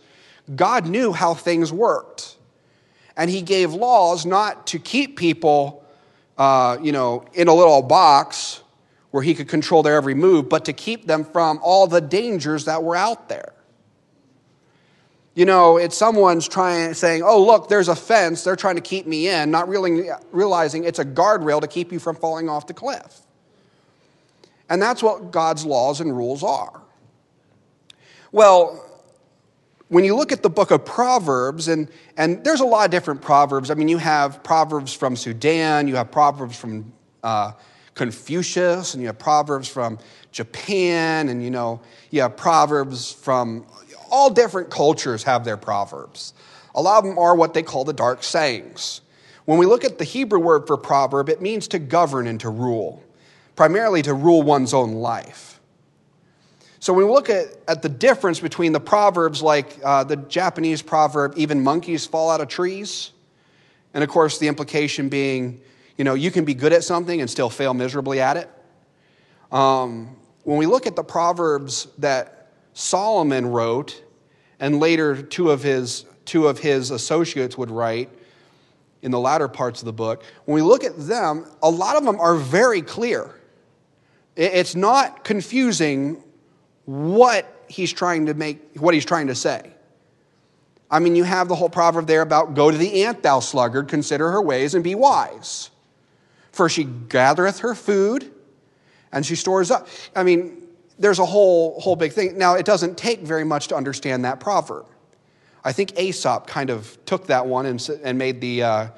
God 0.54 0.86
knew 0.86 1.12
how 1.12 1.34
things 1.34 1.72
worked. 1.72 2.36
And 3.16 3.30
He 3.30 3.42
gave 3.42 3.72
laws 3.72 4.24
not 4.24 4.66
to 4.68 4.78
keep 4.78 5.16
people, 5.16 5.84
uh, 6.36 6.78
you 6.80 6.92
know, 6.92 7.24
in 7.34 7.48
a 7.48 7.54
little 7.54 7.82
box 7.82 8.62
where 9.10 9.22
He 9.22 9.34
could 9.34 9.48
control 9.48 9.82
their 9.82 9.96
every 9.96 10.14
move, 10.14 10.48
but 10.48 10.64
to 10.66 10.72
keep 10.72 11.06
them 11.06 11.24
from 11.24 11.58
all 11.62 11.86
the 11.86 12.00
dangers 12.00 12.64
that 12.66 12.82
were 12.82 12.96
out 12.96 13.28
there. 13.28 13.52
You 15.34 15.44
know, 15.44 15.76
it's 15.76 15.96
someone's 15.96 16.48
trying, 16.48 16.94
saying, 16.94 17.22
oh, 17.22 17.44
look, 17.44 17.68
there's 17.68 17.88
a 17.88 17.94
fence, 17.94 18.42
they're 18.42 18.56
trying 18.56 18.74
to 18.74 18.80
keep 18.80 19.06
me 19.06 19.28
in, 19.28 19.52
not 19.52 19.68
really 19.68 20.10
realizing 20.32 20.82
it's 20.82 20.98
a 20.98 21.04
guardrail 21.04 21.60
to 21.60 21.68
keep 21.68 21.92
you 21.92 22.00
from 22.00 22.16
falling 22.16 22.48
off 22.48 22.66
the 22.66 22.74
cliff. 22.74 23.20
And 24.68 24.80
that's 24.80 25.02
what 25.02 25.30
God's 25.30 25.64
laws 25.64 26.00
and 26.00 26.16
rules 26.16 26.42
are. 26.42 26.82
Well, 28.32 28.84
when 29.88 30.04
you 30.04 30.14
look 30.14 30.32
at 30.32 30.42
the 30.42 30.50
book 30.50 30.70
of 30.70 30.84
Proverbs, 30.84 31.68
and, 31.68 31.88
and 32.16 32.44
there's 32.44 32.60
a 32.60 32.66
lot 32.66 32.84
of 32.84 32.90
different 32.90 33.22
Proverbs. 33.22 33.70
I 33.70 33.74
mean, 33.74 33.88
you 33.88 33.96
have 33.98 34.42
Proverbs 34.42 34.92
from 34.92 35.16
Sudan, 35.16 35.88
you 35.88 35.96
have 35.96 36.10
Proverbs 36.10 36.58
from 36.58 36.92
uh, 37.22 37.52
Confucius, 37.94 38.92
and 38.92 39.02
you 39.02 39.06
have 39.06 39.18
Proverbs 39.18 39.66
from 39.66 39.98
Japan, 40.30 41.30
and 41.30 41.42
you 41.42 41.50
know, 41.50 41.80
you 42.10 42.20
have 42.20 42.36
Proverbs 42.36 43.12
from 43.12 43.66
all 44.10 44.30
different 44.30 44.70
cultures 44.70 45.22
have 45.22 45.44
their 45.44 45.56
Proverbs. 45.56 46.34
A 46.74 46.82
lot 46.82 46.98
of 46.98 47.04
them 47.04 47.18
are 47.18 47.34
what 47.34 47.54
they 47.54 47.62
call 47.62 47.84
the 47.84 47.92
dark 47.92 48.22
sayings. 48.22 49.00
When 49.46 49.58
we 49.58 49.64
look 49.64 49.84
at 49.84 49.96
the 49.96 50.04
Hebrew 50.04 50.38
word 50.38 50.66
for 50.66 50.76
proverb, 50.76 51.30
it 51.30 51.40
means 51.40 51.68
to 51.68 51.78
govern 51.78 52.26
and 52.26 52.38
to 52.40 52.50
rule 52.50 53.02
primarily 53.58 54.02
to 54.02 54.14
rule 54.14 54.40
one's 54.40 54.72
own 54.72 54.92
life. 54.92 55.58
So 56.78 56.92
when 56.92 57.06
we 57.06 57.12
look 57.12 57.28
at, 57.28 57.46
at 57.66 57.82
the 57.82 57.88
difference 57.88 58.38
between 58.38 58.70
the 58.70 58.78
proverbs 58.78 59.42
like 59.42 59.76
uh, 59.84 60.04
the 60.04 60.14
Japanese 60.14 60.80
proverb, 60.80 61.32
even 61.36 61.64
monkeys 61.64 62.06
fall 62.06 62.30
out 62.30 62.40
of 62.40 62.46
trees, 62.46 63.10
and 63.94 64.04
of 64.04 64.10
course 64.10 64.38
the 64.38 64.46
implication 64.46 65.08
being, 65.08 65.60
you 65.96 66.04
know, 66.04 66.14
you 66.14 66.30
can 66.30 66.44
be 66.44 66.54
good 66.54 66.72
at 66.72 66.84
something 66.84 67.20
and 67.20 67.28
still 67.28 67.50
fail 67.50 67.74
miserably 67.74 68.20
at 68.20 68.36
it. 68.36 68.48
Um, 69.50 70.14
when 70.44 70.56
we 70.56 70.66
look 70.66 70.86
at 70.86 70.94
the 70.94 71.02
proverbs 71.02 71.88
that 71.98 72.52
Solomon 72.74 73.44
wrote, 73.44 74.00
and 74.60 74.78
later 74.78 75.20
two 75.20 75.50
of 75.50 75.64
his, 75.64 76.04
two 76.26 76.46
of 76.46 76.60
his 76.60 76.92
associates 76.92 77.58
would 77.58 77.72
write 77.72 78.08
in 79.02 79.10
the 79.10 79.18
latter 79.18 79.48
parts 79.48 79.80
of 79.80 79.86
the 79.86 79.92
book, 79.92 80.22
when 80.44 80.54
we 80.54 80.62
look 80.62 80.84
at 80.84 80.96
them, 80.96 81.44
a 81.60 81.68
lot 81.68 81.96
of 81.96 82.04
them 82.04 82.20
are 82.20 82.36
very 82.36 82.82
clear. 82.82 83.34
It's 84.38 84.76
not 84.76 85.24
confusing 85.24 86.22
what 86.84 87.52
he's 87.66 87.92
trying 87.92 88.26
to 88.26 88.34
make, 88.34 88.60
what 88.78 88.94
he's 88.94 89.04
trying 89.04 89.26
to 89.26 89.34
say. 89.34 89.72
I 90.88 91.00
mean, 91.00 91.16
you 91.16 91.24
have 91.24 91.48
the 91.48 91.56
whole 91.56 91.68
proverb 91.68 92.06
there 92.06 92.22
about 92.22 92.54
go 92.54 92.70
to 92.70 92.76
the 92.76 93.02
ant, 93.02 93.22
thou 93.24 93.40
sluggard, 93.40 93.88
consider 93.88 94.30
her 94.30 94.40
ways 94.40 94.74
and 94.74 94.84
be 94.84 94.94
wise. 94.94 95.70
For 96.52 96.68
she 96.68 96.84
gathereth 96.84 97.58
her 97.58 97.74
food 97.74 98.32
and 99.10 99.26
she 99.26 99.34
stores 99.34 99.72
up. 99.72 99.88
I 100.14 100.22
mean, 100.22 100.62
there's 101.00 101.18
a 101.18 101.26
whole, 101.26 101.80
whole 101.80 101.96
big 101.96 102.12
thing. 102.12 102.38
Now, 102.38 102.54
it 102.54 102.64
doesn't 102.64 102.96
take 102.96 103.20
very 103.20 103.44
much 103.44 103.68
to 103.68 103.76
understand 103.76 104.24
that 104.24 104.38
proverb. 104.38 104.86
I 105.64 105.72
think 105.72 105.98
Aesop 105.98 106.46
kind 106.46 106.70
of 106.70 106.96
took 107.06 107.26
that 107.26 107.46
one 107.46 107.66
and, 107.66 107.90
and 108.04 108.16
made 108.16 108.40
the 108.40 108.62
uh, 108.62 108.88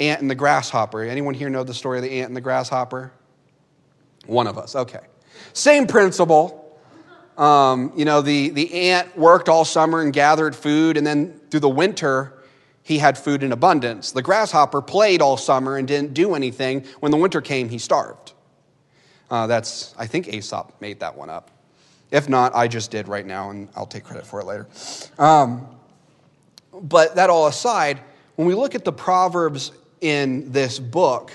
ant 0.00 0.22
and 0.22 0.30
the 0.30 0.34
grasshopper. 0.34 1.02
Anyone 1.02 1.34
here 1.34 1.50
know 1.50 1.62
the 1.62 1.74
story 1.74 1.98
of 1.98 2.04
the 2.04 2.20
ant 2.20 2.28
and 2.28 2.36
the 2.36 2.40
grasshopper? 2.40 3.12
One 4.28 4.46
of 4.46 4.58
us, 4.58 4.76
okay. 4.76 5.00
Same 5.54 5.86
principle. 5.86 6.78
Um, 7.38 7.92
you 7.96 8.04
know, 8.04 8.20
the, 8.20 8.50
the 8.50 8.90
ant 8.90 9.16
worked 9.16 9.48
all 9.48 9.64
summer 9.64 10.02
and 10.02 10.12
gathered 10.12 10.54
food, 10.54 10.98
and 10.98 11.06
then 11.06 11.40
through 11.50 11.60
the 11.60 11.68
winter, 11.68 12.34
he 12.82 12.98
had 12.98 13.16
food 13.16 13.42
in 13.42 13.52
abundance. 13.52 14.12
The 14.12 14.20
grasshopper 14.22 14.82
played 14.82 15.22
all 15.22 15.38
summer 15.38 15.78
and 15.78 15.88
didn't 15.88 16.12
do 16.12 16.34
anything. 16.34 16.84
When 17.00 17.10
the 17.10 17.16
winter 17.16 17.40
came, 17.40 17.70
he 17.70 17.78
starved. 17.78 18.34
Uh, 19.30 19.46
that's, 19.46 19.94
I 19.98 20.06
think 20.06 20.28
Aesop 20.28 20.78
made 20.80 21.00
that 21.00 21.16
one 21.16 21.30
up. 21.30 21.50
If 22.10 22.28
not, 22.28 22.54
I 22.54 22.68
just 22.68 22.90
did 22.90 23.08
right 23.08 23.24
now, 23.24 23.50
and 23.50 23.68
I'll 23.76 23.86
take 23.86 24.04
credit 24.04 24.26
for 24.26 24.40
it 24.40 24.44
later. 24.44 24.66
Um, 25.18 25.68
but 26.72 27.16
that 27.16 27.30
all 27.30 27.46
aside, 27.46 28.00
when 28.36 28.46
we 28.46 28.54
look 28.54 28.74
at 28.74 28.84
the 28.84 28.92
Proverbs 28.92 29.72
in 30.02 30.52
this 30.52 30.78
book, 30.78 31.32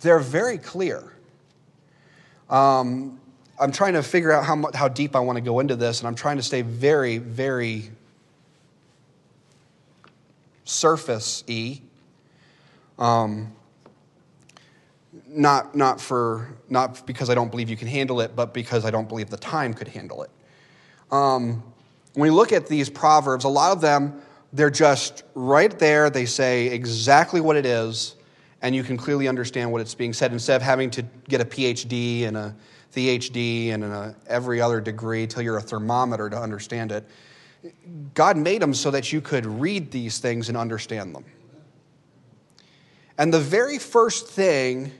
they're 0.00 0.18
very 0.18 0.58
clear. 0.58 1.12
Um, 2.50 3.20
I'm 3.58 3.72
trying 3.72 3.94
to 3.94 4.02
figure 4.02 4.32
out 4.32 4.44
how, 4.44 4.70
how 4.74 4.88
deep 4.88 5.16
I 5.16 5.20
want 5.20 5.36
to 5.36 5.40
go 5.40 5.60
into 5.60 5.76
this, 5.76 6.00
and 6.00 6.08
I'm 6.08 6.14
trying 6.14 6.36
to 6.36 6.42
stay 6.42 6.62
very, 6.62 7.18
very 7.18 7.90
surface 10.64 11.44
y. 11.48 11.80
Um, 12.98 13.52
not, 15.28 15.74
not, 15.74 16.00
for, 16.00 16.54
not 16.68 17.06
because 17.06 17.30
I 17.30 17.34
don't 17.34 17.50
believe 17.50 17.68
you 17.68 17.76
can 17.76 17.88
handle 17.88 18.20
it, 18.20 18.34
but 18.34 18.54
because 18.54 18.84
I 18.84 18.90
don't 18.90 19.08
believe 19.08 19.28
the 19.28 19.36
time 19.36 19.74
could 19.74 19.88
handle 19.88 20.22
it. 20.22 20.30
Um, 21.10 21.62
when 22.14 22.22
we 22.22 22.30
look 22.30 22.52
at 22.52 22.66
these 22.66 22.88
proverbs, 22.88 23.44
a 23.44 23.48
lot 23.48 23.72
of 23.72 23.80
them, 23.80 24.20
they're 24.52 24.70
just 24.70 25.24
right 25.34 25.76
there. 25.78 26.08
They 26.08 26.24
say 26.24 26.68
exactly 26.68 27.40
what 27.40 27.56
it 27.56 27.66
is 27.66 28.15
and 28.66 28.74
you 28.74 28.82
can 28.82 28.96
clearly 28.96 29.28
understand 29.28 29.70
what 29.70 29.80
it's 29.80 29.94
being 29.94 30.12
said 30.12 30.32
instead 30.32 30.56
of 30.56 30.62
having 30.62 30.90
to 30.90 31.02
get 31.28 31.40
a 31.40 31.44
PhD 31.44 32.26
and 32.26 32.36
a 32.36 32.56
PhD 32.92 33.72
and 33.72 33.84
a, 33.84 34.16
every 34.26 34.60
other 34.60 34.80
degree 34.80 35.24
till 35.28 35.40
you're 35.40 35.58
a 35.58 35.62
thermometer 35.62 36.28
to 36.28 36.36
understand 36.36 36.90
it. 36.90 37.08
God 38.14 38.36
made 38.36 38.60
them 38.60 38.74
so 38.74 38.90
that 38.90 39.12
you 39.12 39.20
could 39.20 39.46
read 39.46 39.92
these 39.92 40.18
things 40.18 40.48
and 40.48 40.58
understand 40.58 41.14
them. 41.14 41.24
And 43.16 43.32
the 43.32 43.38
very 43.38 43.78
first 43.78 44.26
thing 44.26 44.90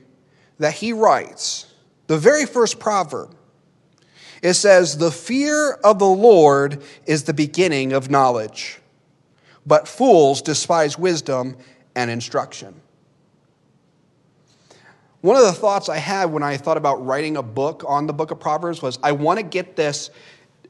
that 0.59 0.75
he 0.75 0.93
writes, 0.93 1.65
the 2.07 2.17
very 2.17 2.45
first 2.45 2.79
proverb, 2.79 3.35
it 4.41 4.53
says, 4.53 4.97
The 4.97 5.11
fear 5.11 5.73
of 5.83 5.99
the 5.99 6.05
Lord 6.05 6.81
is 7.05 7.25
the 7.25 7.33
beginning 7.33 7.91
of 7.91 8.09
knowledge, 8.09 8.79
but 9.65 9.89
fools 9.89 10.41
despise 10.41 10.97
wisdom 10.97 11.57
and 11.97 12.09
instruction. 12.09 12.79
One 15.21 15.35
of 15.35 15.43
the 15.43 15.53
thoughts 15.53 15.89
I 15.89 15.97
had 15.97 16.25
when 16.25 16.43
I 16.43 16.57
thought 16.57 16.77
about 16.77 17.03
writing 17.05 17.37
a 17.37 17.43
book 17.43 17.83
on 17.87 18.05
the 18.05 18.13
book 18.13 18.31
of 18.31 18.39
Proverbs 18.39 18.81
was 18.81 18.99
I 19.01 19.13
want 19.13 19.39
to 19.39 19.43
get 19.43 19.75
this 19.75 20.11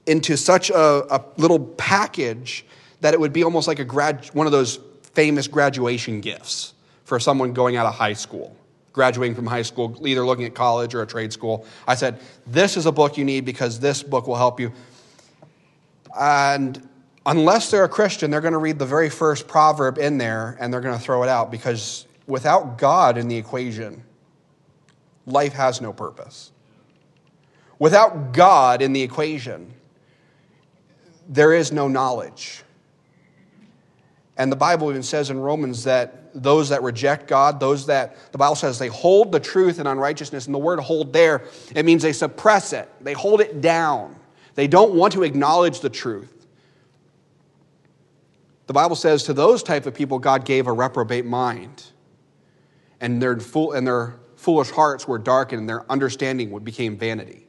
into 0.05 0.37
such 0.37 0.69
a, 0.69 1.13
a, 1.13 1.23
little 1.35 1.59
package 1.59 2.65
that 3.01 3.13
it 3.13 3.19
would 3.19 3.33
be 3.33 3.43
almost 3.43 3.67
like 3.67 3.79
a 3.79 3.83
grad, 3.83 4.25
one 4.27 4.45
of 4.45 4.53
those 4.53 4.79
famous 5.13 5.47
graduation 5.47 6.21
gifts 6.21 6.73
for 7.03 7.19
someone 7.19 7.51
going 7.51 7.75
out 7.75 7.85
of 7.85 7.93
high 7.93 8.13
school, 8.13 8.55
graduating 8.93 9.35
from 9.35 9.45
high 9.45 9.61
school, 9.61 10.01
either 10.07 10.25
looking 10.25 10.45
at 10.45 10.55
college 10.55 10.95
or 10.95 11.01
a 11.01 11.07
trade 11.07 11.33
school. 11.33 11.65
I 11.85 11.95
said, 11.95 12.19
This 12.45 12.77
is 12.77 12.85
a 12.85 12.91
book 12.91 13.17
you 13.17 13.25
need 13.25 13.43
because 13.43 13.81
this 13.81 14.01
book 14.01 14.27
will 14.27 14.35
help 14.37 14.61
you. 14.61 14.71
And 16.17 16.87
unless 17.25 17.69
they're 17.69 17.83
a 17.83 17.89
Christian, 17.89 18.31
they're 18.31 18.41
going 18.41 18.53
to 18.53 18.59
read 18.59 18.79
the 18.79 18.85
very 18.85 19.09
first 19.09 19.47
proverb 19.47 19.97
in 19.97 20.17
there 20.17 20.57
and 20.61 20.73
they're 20.73 20.81
going 20.81 20.97
to 20.97 21.03
throw 21.03 21.21
it 21.23 21.29
out 21.29 21.51
because 21.51 22.07
without 22.27 22.77
God 22.77 23.17
in 23.17 23.27
the 23.27 23.35
equation, 23.35 24.03
life 25.27 25.53
has 25.53 25.79
no 25.81 25.93
purpose. 25.93 26.51
Without 27.77 28.33
God 28.33 28.81
in 28.81 28.93
the 28.93 29.03
equation, 29.03 29.71
there 31.29 31.53
is 31.53 31.71
no 31.71 31.87
knowledge. 31.87 32.63
And 34.37 34.51
the 34.51 34.55
Bible 34.55 34.89
even 34.89 35.03
says 35.03 35.29
in 35.29 35.39
Romans 35.39 35.83
that 35.83 36.31
those 36.33 36.69
that 36.69 36.83
reject 36.83 37.27
God, 37.27 37.59
those 37.59 37.87
that, 37.87 38.31
the 38.31 38.37
Bible 38.37 38.55
says 38.55 38.79
they 38.79 38.87
hold 38.87 39.31
the 39.31 39.39
truth 39.39 39.79
in 39.79 39.87
unrighteousness, 39.87 40.45
and 40.45 40.55
the 40.55 40.59
word 40.59 40.79
hold 40.79 41.11
there, 41.11 41.43
it 41.75 41.85
means 41.85 42.03
they 42.03 42.13
suppress 42.13 42.73
it, 42.73 42.89
they 43.01 43.13
hold 43.13 43.41
it 43.41 43.61
down. 43.61 44.15
They 44.55 44.67
don't 44.67 44.93
want 44.93 45.13
to 45.13 45.23
acknowledge 45.23 45.81
the 45.81 45.89
truth. 45.89 46.47
The 48.67 48.73
Bible 48.73 48.95
says 48.95 49.23
to 49.23 49.33
those 49.33 49.63
type 49.63 49.85
of 49.85 49.93
people, 49.93 50.19
God 50.19 50.45
gave 50.45 50.67
a 50.67 50.73
reprobate 50.73 51.25
mind, 51.25 51.85
and 52.99 53.21
they're, 53.21 53.39
fool, 53.39 53.73
and 53.73 53.85
their 53.85 54.19
foolish 54.47 54.69
hearts 54.71 55.05
were 55.05 55.17
darkened, 55.17 55.59
and 55.59 55.67
their 55.67 55.91
understanding 55.91 56.57
became 56.59 56.95
vanity. 56.95 57.45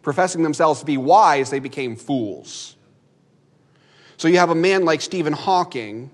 Professing 0.00 0.42
themselves 0.42 0.80
to 0.80 0.86
be 0.86 0.96
wise, 0.96 1.50
they 1.50 1.58
became 1.58 1.94
fools. 1.94 2.74
So 4.16 4.28
you 4.28 4.38
have 4.38 4.48
a 4.48 4.54
man 4.54 4.86
like 4.86 5.02
Stephen 5.02 5.34
Hawking 5.34 6.10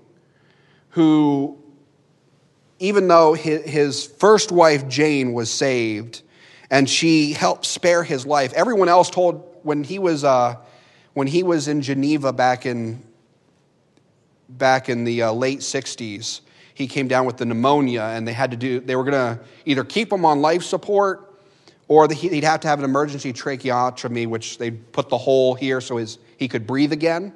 who, 0.89 1.57
even 2.79 3.07
though 3.07 3.33
his 3.33 4.07
first 4.07 4.51
wife 4.51 4.89
Jane 4.89 5.31
was 5.31 5.49
saved 5.49 6.21
and 6.69 6.89
she 6.89 7.31
helped 7.31 7.65
spare 7.65 8.03
his 8.03 8.25
life, 8.25 8.51
everyone 8.51 8.89
else 8.89 9.09
told 9.09 9.59
when 9.63 9.85
he 9.85 9.99
was, 9.99 10.25
uh, 10.25 10.57
when 11.13 11.27
he 11.27 11.43
was 11.43 11.69
in 11.69 11.81
Geneva 11.81 12.33
back 12.33 12.65
in, 12.65 13.01
back 14.49 14.89
in 14.89 15.05
the 15.05 15.21
uh, 15.23 15.31
late 15.31 15.59
60s, 15.59 16.41
he 16.79 16.87
came 16.87 17.09
down 17.09 17.25
with 17.25 17.35
the 17.35 17.45
pneumonia 17.45 18.01
and 18.01 18.25
they 18.25 18.31
had 18.31 18.51
to 18.51 18.57
do, 18.57 18.79
they 18.79 18.95
were 18.95 19.03
going 19.03 19.37
to 19.37 19.43
either 19.65 19.83
keep 19.83 20.11
him 20.11 20.23
on 20.23 20.41
life 20.41 20.63
support 20.63 21.35
or 21.89 22.07
the, 22.07 22.15
he'd 22.15 22.45
have 22.45 22.61
to 22.61 22.69
have 22.69 22.79
an 22.79 22.85
emergency 22.85 23.33
tracheotomy, 23.33 24.25
which 24.27 24.57
they'd 24.57 24.89
put 24.93 25.09
the 25.09 25.17
hole 25.17 25.55
here 25.55 25.81
so 25.81 25.97
his, 25.97 26.19
he 26.37 26.47
could 26.47 26.65
breathe 26.65 26.93
again. 26.93 27.33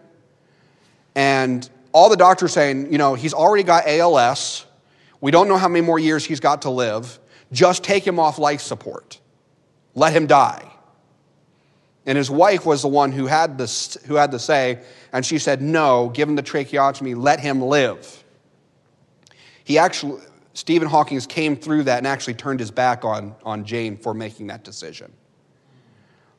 And 1.14 1.70
all 1.92 2.08
the 2.08 2.16
doctors 2.16 2.54
saying, 2.54 2.90
you 2.90 2.98
know, 2.98 3.16
he's 3.16 3.34
already 3.34 3.64
got 3.64 3.86
ALS. 3.86 4.66
We 5.20 5.30
don't 5.30 5.50
know 5.50 5.58
how 5.58 5.68
many 5.68 5.86
more 5.86 6.00
years 6.00 6.24
he's 6.24 6.40
got 6.40 6.62
to 6.62 6.70
live. 6.70 7.20
Just 7.52 7.84
take 7.84 8.08
him 8.08 8.20
off 8.20 8.40
life 8.40 8.62
support. 8.62 9.20
Let 9.94 10.14
him 10.14 10.26
die. 10.26 10.72
And 12.06 12.18
his 12.18 12.32
wife 12.32 12.66
was 12.66 12.82
the 12.82 12.88
one 12.88 13.12
who 13.12 13.26
had, 13.26 13.58
this, 13.58 13.98
who 14.06 14.16
had 14.16 14.32
the 14.32 14.40
say, 14.40 14.80
and 15.12 15.26
she 15.26 15.38
said, 15.38 15.62
No, 15.62 16.10
give 16.14 16.30
him 16.30 16.36
the 16.36 16.44
tracheotomy, 16.44 17.14
let 17.14 17.42
him 17.42 17.62
live. 17.62 18.23
He 19.64 19.78
actually, 19.78 20.22
Stephen 20.54 20.88
Hawking 20.88 21.20
came 21.22 21.56
through 21.56 21.84
that 21.84 21.98
and 22.00 22.08
actually 22.08 22.36
turned 22.36 22.60
his 22.60 22.72
back 22.72 23.06
on, 23.06 23.36
on 23.44 23.66
Jane 23.66 23.98
for 23.98 24.14
making 24.14 24.48
that 24.48 24.64
decision. 24.64 25.12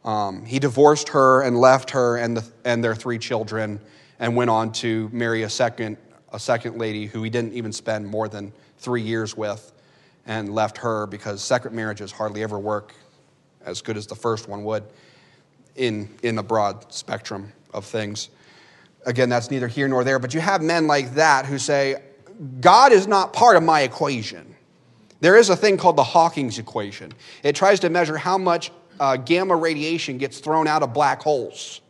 Um, 0.04 0.44
he 0.44 0.58
divorced 0.58 1.08
her 1.10 1.42
and 1.42 1.58
left 1.58 1.90
her 1.90 2.16
and, 2.18 2.36
the, 2.36 2.44
and 2.64 2.84
their 2.84 2.94
three 2.94 3.18
children 3.18 3.80
and 4.18 4.36
went 4.36 4.50
on 4.50 4.70
to 4.72 5.08
marry 5.12 5.42
a 5.42 5.48
second, 5.48 5.96
a 6.32 6.38
second 6.38 6.78
lady 6.78 7.06
who 7.06 7.22
he 7.22 7.30
didn't 7.30 7.54
even 7.54 7.72
spend 7.72 8.06
more 8.06 8.28
than 8.28 8.52
three 8.78 9.02
years 9.02 9.36
with 9.36 9.72
and 10.26 10.54
left 10.54 10.78
her 10.78 11.06
because 11.06 11.42
second 11.42 11.74
marriages 11.74 12.12
hardly 12.12 12.42
ever 12.42 12.58
work 12.58 12.94
as 13.64 13.80
good 13.80 13.96
as 13.96 14.06
the 14.06 14.14
first 14.14 14.48
one 14.48 14.62
would 14.64 14.84
in, 15.76 16.08
in 16.22 16.36
the 16.36 16.42
broad 16.42 16.92
spectrum 16.92 17.52
of 17.72 17.84
things. 17.84 18.28
Again, 19.06 19.28
that's 19.28 19.50
neither 19.50 19.68
here 19.68 19.88
nor 19.88 20.04
there, 20.04 20.18
but 20.18 20.34
you 20.34 20.40
have 20.40 20.62
men 20.62 20.86
like 20.86 21.14
that 21.14 21.46
who 21.46 21.58
say, 21.58 21.96
God 22.60 22.92
is 22.92 23.06
not 23.06 23.32
part 23.32 23.56
of 23.56 23.62
my 23.62 23.82
equation. 23.82 24.54
There 25.20 25.36
is 25.36 25.48
a 25.48 25.56
thing 25.56 25.76
called 25.76 25.96
the 25.96 26.04
Hawking's 26.04 26.58
equation. 26.58 27.12
It 27.42 27.54
tries 27.54 27.80
to 27.80 27.90
measure 27.90 28.16
how 28.16 28.36
much 28.38 28.70
uh, 29.00 29.16
gamma 29.16 29.56
radiation 29.56 30.18
gets 30.18 30.38
thrown 30.38 30.66
out 30.66 30.82
of 30.82 30.92
black 30.92 31.22
holes. 31.22 31.80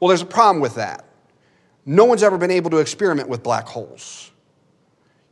Well, 0.00 0.08
there's 0.08 0.22
a 0.22 0.26
problem 0.26 0.60
with 0.60 0.74
that. 0.76 1.04
No 1.84 2.04
one's 2.04 2.22
ever 2.22 2.38
been 2.38 2.50
able 2.50 2.70
to 2.70 2.78
experiment 2.78 3.28
with 3.28 3.42
black 3.42 3.66
holes. 3.66 4.30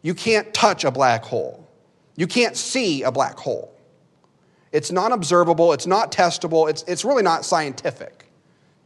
You 0.03 0.15
can't 0.15 0.53
touch 0.55 0.85
a 0.85 0.91
black 0.91 1.25
hole. 1.25 1.69
You 2.17 2.27
can't 2.27 2.57
see 2.57 3.03
a 3.03 3.11
black 3.11 3.39
hole. 3.39 3.75
It's 4.73 4.91
not 4.91 5.13
observable, 5.13 5.73
it's 5.73 5.87
not 5.87 6.11
testable, 6.11 6.69
it's, 6.69 6.83
it's 6.85 7.05
really 7.05 7.23
not 7.23 7.45
scientific. 7.45 8.29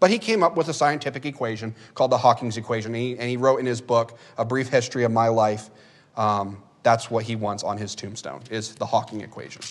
But 0.00 0.10
he 0.10 0.18
came 0.18 0.42
up 0.42 0.56
with 0.56 0.68
a 0.68 0.74
scientific 0.74 1.26
equation 1.26 1.74
called 1.94 2.12
the 2.12 2.18
Hawking's 2.18 2.56
equation, 2.56 2.94
and 2.94 3.02
he, 3.02 3.12
and 3.18 3.28
he 3.28 3.36
wrote 3.36 3.58
in 3.58 3.66
his 3.66 3.80
book, 3.80 4.18
A 4.36 4.44
Brief 4.44 4.68
History 4.68 5.04
of 5.04 5.10
My 5.10 5.28
Life, 5.28 5.70
um, 6.16 6.62
that's 6.82 7.10
what 7.10 7.24
he 7.24 7.36
wants 7.36 7.64
on 7.64 7.76
his 7.76 7.94
tombstone, 7.94 8.42
is 8.50 8.74
the 8.76 8.86
Hawking 8.86 9.20
equation. 9.22 9.62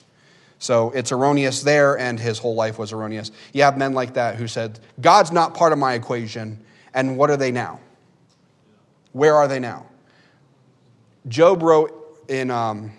So 0.59 0.91
it's 0.91 1.11
erroneous 1.11 1.61
there, 1.61 1.97
and 1.97 2.19
his 2.19 2.39
whole 2.39 2.55
life 2.55 2.77
was 2.77 2.91
erroneous. 2.91 3.31
You 3.53 3.63
have 3.63 3.77
men 3.77 3.93
like 3.93 4.13
that 4.15 4.35
who 4.35 4.47
said, 4.47 4.79
God's 4.99 5.31
not 5.31 5.53
part 5.53 5.71
of 5.71 5.79
my 5.79 5.93
equation, 5.93 6.59
and 6.93 7.17
what 7.17 7.29
are 7.29 7.37
they 7.37 7.51
now? 7.51 7.79
Where 9.13 9.35
are 9.35 9.47
they 9.47 9.59
now? 9.59 9.85
Job 11.27 11.61
wrote 11.61 12.25
in 12.27 12.51
um, 12.51 12.91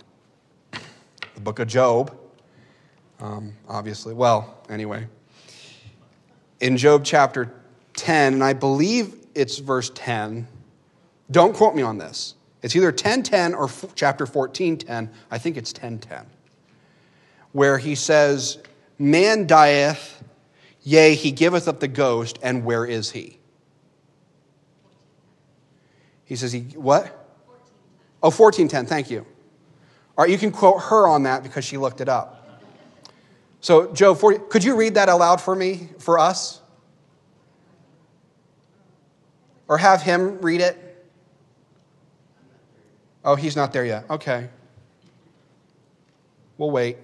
the 1.35 1.41
book 1.41 1.59
of 1.59 1.69
Job, 1.69 2.17
um, 3.21 3.55
obviously. 3.69 4.15
Well, 4.15 4.63
anyway. 4.71 5.07
In 6.61 6.77
Job 6.77 7.05
chapter 7.05 7.53
10, 7.95 8.35
and 8.35 8.45
I 8.45 8.53
believe 8.53 9.15
it's 9.35 9.59
verse 9.59 9.91
10. 9.95 10.49
Don't 11.31 11.55
quote 11.55 11.75
me 11.75 11.83
on 11.83 11.99
this. 11.99 12.35
It's 12.63 12.75
either 12.75 12.91
10:10 12.91 13.55
or 13.55 13.65
f- 13.65 13.87
chapter 13.95 14.27
14:10. 14.27 15.11
I 15.31 15.39
think 15.39 15.57
it's 15.57 15.73
10:10. 15.73 16.27
Where 17.53 17.79
he 17.79 17.95
says, 17.95 18.59
"Man 18.99 19.47
dieth, 19.47 20.23
yea, 20.83 21.15
he 21.15 21.31
giveth 21.31 21.69
up 21.69 21.81
the 21.81 21.89
ghost, 21.89 22.39
and 22.43 22.65
where 22.65 22.85
is 22.85 23.13
he?" 23.13 23.39
He 26.29 26.37
says, 26.37 26.53
he, 26.53 26.61
what? 26.75 27.07
1410. 28.21 28.23
Oh, 28.23 28.31
1410, 28.31 28.87
thank 28.87 29.11
you. 29.11 29.21
All 30.17 30.25
right, 30.25 30.31
you 30.31 30.37
can 30.37 30.51
quote 30.51 30.83
her 30.83 31.09
on 31.09 31.23
that 31.23 31.43
because 31.43 31.65
she 31.65 31.79
looked 31.79 32.03
it 32.03 32.09
up. 32.09 32.38
So, 33.61 33.93
Joe, 33.93 34.15
40, 34.15 34.39
could 34.49 34.63
you 34.63 34.77
read 34.77 34.95
that 34.95 35.09
aloud 35.09 35.41
for 35.41 35.55
me, 35.55 35.89
for 35.99 36.19
us? 36.19 36.61
Or 39.67 39.79
have 39.79 40.03
him 40.03 40.41
read 40.41 40.61
it? 40.61 40.77
Oh, 43.25 43.35
he's 43.35 43.57
not 43.57 43.73
there 43.73 43.85
yet. 43.85 44.09
Okay. 44.09 44.49
We'll 46.57 46.71
wait. 46.71 46.97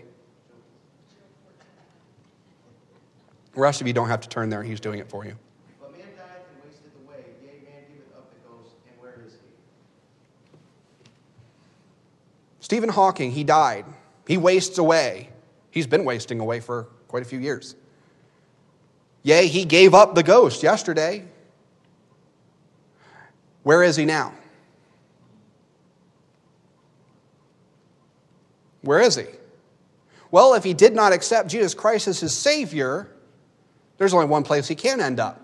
The 3.55 3.61
rest 3.61 3.81
of 3.81 3.87
you 3.87 3.93
don't 3.93 4.09
have 4.09 4.21
to 4.23 4.29
turn 4.29 4.49
there. 4.49 4.63
He's 4.63 4.81
doing 4.81 4.99
it 4.99 5.09
for 5.09 5.25
you. 5.25 5.37
Stephen 12.61 12.89
Hawking, 12.89 13.31
he 13.31 13.45
died. 13.45 13.85
He 14.27 14.39
wastes 14.39 14.79
away. 14.79 15.29
He's 15.75 15.89
been 15.89 16.05
wasting 16.05 16.39
away 16.39 16.61
for 16.61 16.85
quite 17.09 17.25
a 17.25 17.27
few 17.27 17.41
years. 17.41 17.75
Yea, 19.25 19.49
he 19.49 19.65
gave 19.65 19.93
up 19.93 20.15
the 20.15 20.23
ghost 20.23 20.63
yesterday. 20.63 21.25
Where 23.65 23.83
is 23.83 23.97
he 23.97 24.05
now? 24.05 24.33
Where 28.83 29.01
is 29.01 29.17
he? 29.17 29.25
Well, 30.31 30.55
if 30.55 30.63
he 30.63 30.75
did 30.75 30.95
not 30.95 31.13
accept 31.13 31.49
Jesus 31.49 31.75
Christ 31.75 32.07
as 32.07 32.21
his 32.21 32.33
Savior, 32.33 33.09
there's 33.99 34.15
only 34.15 34.27
one 34.27 34.45
place 34.45 34.69
he 34.69 34.77
can 34.77 35.01
end 35.01 35.19
up 35.19 35.41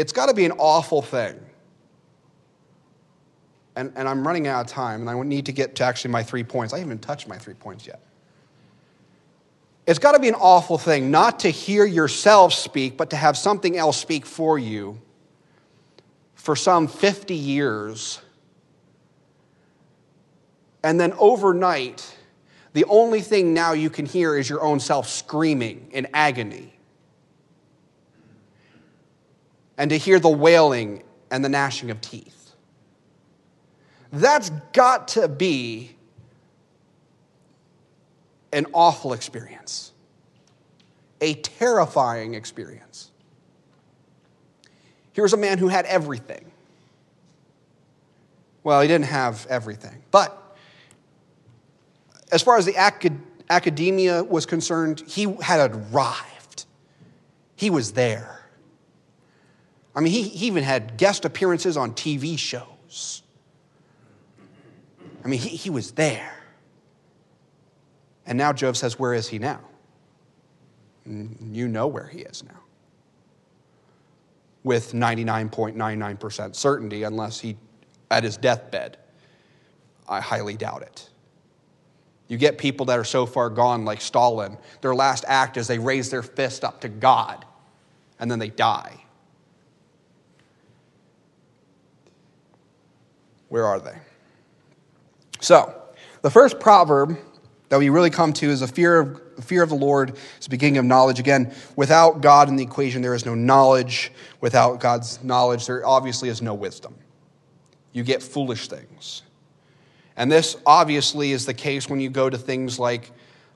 it's 0.00 0.12
got 0.12 0.26
to 0.26 0.34
be 0.34 0.46
an 0.46 0.52
awful 0.52 1.02
thing. 1.02 1.38
And, 3.76 3.92
and 3.96 4.08
I'm 4.08 4.26
running 4.26 4.46
out 4.46 4.64
of 4.64 4.72
time, 4.72 5.02
and 5.02 5.10
I 5.10 5.22
need 5.22 5.46
to 5.46 5.52
get 5.52 5.74
to 5.76 5.84
actually 5.84 6.10
my 6.10 6.22
three 6.22 6.42
points. 6.42 6.72
I 6.72 6.78
haven't 6.78 6.92
even 6.92 6.98
touched 7.00 7.28
my 7.28 7.36
three 7.36 7.52
points 7.52 7.86
yet. 7.86 8.00
It's 9.86 9.98
got 9.98 10.12
to 10.12 10.18
be 10.18 10.28
an 10.28 10.36
awful 10.36 10.78
thing 10.78 11.10
not 11.10 11.40
to 11.40 11.50
hear 11.50 11.84
yourself 11.84 12.54
speak, 12.54 12.96
but 12.96 13.10
to 13.10 13.16
have 13.16 13.36
something 13.36 13.76
else 13.76 14.00
speak 14.00 14.24
for 14.24 14.58
you 14.58 14.98
for 16.34 16.56
some 16.56 16.88
50 16.88 17.34
years. 17.34 18.22
And 20.82 20.98
then 20.98 21.12
overnight, 21.18 22.16
the 22.72 22.86
only 22.86 23.20
thing 23.20 23.52
now 23.52 23.72
you 23.72 23.90
can 23.90 24.06
hear 24.06 24.38
is 24.38 24.48
your 24.48 24.62
own 24.62 24.80
self 24.80 25.10
screaming 25.10 25.88
in 25.92 26.08
agony 26.14 26.72
and 29.80 29.88
to 29.88 29.96
hear 29.96 30.20
the 30.20 30.28
wailing 30.28 31.02
and 31.30 31.42
the 31.42 31.48
gnashing 31.48 31.90
of 31.90 32.02
teeth. 32.02 32.52
That's 34.12 34.50
got 34.74 35.08
to 35.08 35.26
be 35.26 35.96
an 38.52 38.66
awful 38.74 39.14
experience, 39.14 39.92
a 41.22 41.32
terrifying 41.32 42.34
experience. 42.34 43.10
Here's 45.14 45.32
a 45.32 45.38
man 45.38 45.56
who 45.56 45.68
had 45.68 45.86
everything. 45.86 46.52
Well, 48.62 48.82
he 48.82 48.88
didn't 48.88 49.06
have 49.06 49.46
everything, 49.48 50.02
but 50.10 50.58
as 52.30 52.42
far 52.42 52.58
as 52.58 52.66
the 52.66 52.74
acad- 52.74 53.22
academia 53.48 54.24
was 54.24 54.44
concerned, 54.44 55.02
he 55.06 55.34
had 55.40 55.74
arrived. 55.74 56.66
He 57.56 57.70
was 57.70 57.92
there. 57.92 58.39
I 59.94 60.00
mean, 60.00 60.12
he, 60.12 60.22
he 60.22 60.46
even 60.46 60.62
had 60.62 60.96
guest 60.96 61.24
appearances 61.24 61.76
on 61.76 61.92
TV 61.92 62.38
shows. 62.38 63.22
I 65.24 65.28
mean, 65.28 65.40
he, 65.40 65.48
he 65.50 65.70
was 65.70 65.92
there. 65.92 66.32
And 68.26 68.38
now 68.38 68.52
Job 68.52 68.76
says, 68.76 68.98
Where 68.98 69.14
is 69.14 69.28
he 69.28 69.38
now? 69.38 69.60
And 71.04 71.56
you 71.56 71.66
know 71.66 71.86
where 71.86 72.06
he 72.06 72.20
is 72.20 72.44
now. 72.44 72.60
With 74.62 74.92
99.99% 74.92 76.54
certainty, 76.54 77.02
unless 77.02 77.40
he 77.40 77.56
at 78.10 78.24
his 78.24 78.36
deathbed. 78.36 78.96
I 80.08 80.20
highly 80.20 80.56
doubt 80.56 80.82
it. 80.82 81.08
You 82.28 82.36
get 82.36 82.58
people 82.58 82.86
that 82.86 82.98
are 82.98 83.04
so 83.04 83.26
far 83.26 83.50
gone, 83.50 83.84
like 83.84 84.00
Stalin, 84.00 84.56
their 84.80 84.94
last 84.94 85.24
act 85.26 85.56
is 85.56 85.66
they 85.66 85.78
raise 85.78 86.10
their 86.10 86.22
fist 86.22 86.64
up 86.64 86.80
to 86.82 86.88
God 86.88 87.44
and 88.18 88.30
then 88.30 88.38
they 88.38 88.48
die. 88.48 89.04
Where 93.50 93.66
are 93.66 93.78
they? 93.78 93.98
So, 95.40 95.74
the 96.22 96.30
first 96.30 96.60
proverb 96.60 97.18
that 97.68 97.78
we 97.78 97.88
really 97.88 98.10
come 98.10 98.32
to 98.34 98.48
is 98.48 98.62
a 98.62 98.68
fear 98.68 99.00
of, 99.00 99.44
fear 99.44 99.62
of 99.62 99.68
the 99.68 99.74
Lord 99.74 100.16
is 100.38 100.44
the 100.44 100.50
beginning 100.50 100.78
of 100.78 100.84
knowledge. 100.84 101.18
Again, 101.18 101.52
without 101.76 102.20
God 102.20 102.48
in 102.48 102.56
the 102.56 102.62
equation, 102.62 103.02
there 103.02 103.14
is 103.14 103.26
no 103.26 103.34
knowledge. 103.34 104.12
Without 104.40 104.80
God's 104.80 105.22
knowledge, 105.22 105.66
there 105.66 105.84
obviously 105.84 106.28
is 106.28 106.40
no 106.40 106.54
wisdom. 106.54 106.94
You 107.92 108.04
get 108.04 108.22
foolish 108.22 108.68
things. 108.68 109.22
And 110.16 110.30
this 110.30 110.56
obviously 110.64 111.32
is 111.32 111.44
the 111.44 111.54
case 111.54 111.88
when 111.88 111.98
you 111.98 112.08
go 112.10 112.30
to 112.30 112.38
things 112.38 112.78
like 112.78 113.10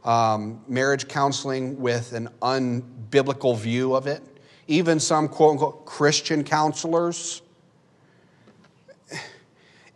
um, 0.05 0.63
marriage 0.67 1.07
counseling 1.07 1.81
with 1.81 2.13
an 2.15 2.29
unbiblical 2.43 3.57
view 3.57 3.95
of 3.95 4.07
it. 4.07 4.23
Even 4.67 4.99
some 4.99 5.29
quote 5.29 5.53
unquote 5.53 5.87
Christian 5.87 6.43
counselors. 6.43 7.43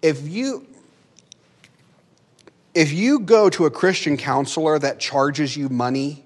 If 0.02 0.28
you, 0.28 0.66
if 2.74 2.92
you 2.92 3.20
go 3.20 3.50
to 3.50 3.66
a 3.66 3.70
Christian 3.70 4.16
counselor 4.16 4.78
that 4.78 5.00
charges 5.00 5.56
you 5.56 5.68
money, 5.68 6.24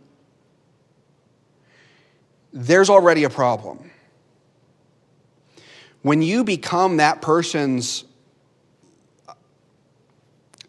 there's 2.53 2.91
already 2.91 3.25
a 3.25 3.31
problem. 3.31 3.91
When 6.03 6.21
you 6.21 6.45
become 6.45 6.99
that 6.99 7.23
person's 7.23 8.05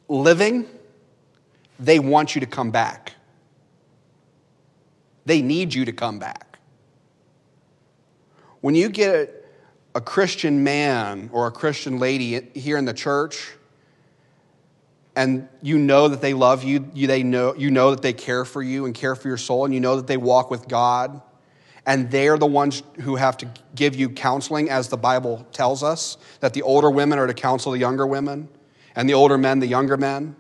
living, 0.07 0.67
they 1.79 1.99
want 1.99 2.35
you 2.35 2.41
to 2.41 2.47
come 2.47 2.71
back. 2.71 3.13
They 5.25 5.41
need 5.41 5.73
you 5.73 5.85
to 5.85 5.91
come 5.91 6.19
back. 6.19 6.59
When 8.61 8.75
you 8.75 8.89
get 8.89 9.42
a 9.95 10.01
Christian 10.01 10.63
man 10.63 11.29
or 11.31 11.47
a 11.47 11.51
Christian 11.51 11.99
lady 11.99 12.49
here 12.53 12.77
in 12.77 12.85
the 12.85 12.93
church, 12.93 13.51
and 15.15 15.47
you 15.61 15.77
know 15.77 16.07
that 16.07 16.21
they 16.21 16.33
love 16.33 16.63
you, 16.63 16.89
you, 16.93 17.05
they 17.05 17.21
know, 17.21 17.53
you 17.55 17.69
know 17.69 17.91
that 17.91 18.01
they 18.01 18.13
care 18.13 18.45
for 18.45 18.63
you 18.63 18.85
and 18.85 18.95
care 18.95 19.15
for 19.15 19.27
your 19.27 19.37
soul, 19.37 19.65
and 19.65 19.73
you 19.73 19.79
know 19.79 19.95
that 19.95 20.07
they 20.07 20.17
walk 20.17 20.49
with 20.49 20.67
God, 20.67 21.21
and 21.85 22.09
they're 22.09 22.37
the 22.37 22.47
ones 22.47 22.81
who 23.01 23.15
have 23.15 23.37
to 23.37 23.47
give 23.75 23.95
you 23.95 24.09
counseling, 24.09 24.69
as 24.69 24.87
the 24.87 24.97
Bible 24.97 25.45
tells 25.51 25.83
us, 25.83 26.17
that 26.39 26.53
the 26.53 26.63
older 26.63 26.89
women 26.89 27.19
are 27.19 27.27
to 27.27 27.33
counsel 27.33 27.71
the 27.71 27.77
younger 27.77 28.07
women 28.07 28.49
and 28.95 29.07
the 29.07 29.13
older 29.13 29.37
men, 29.37 29.59
the 29.59 29.67
younger 29.67 29.97
men. 29.97 30.35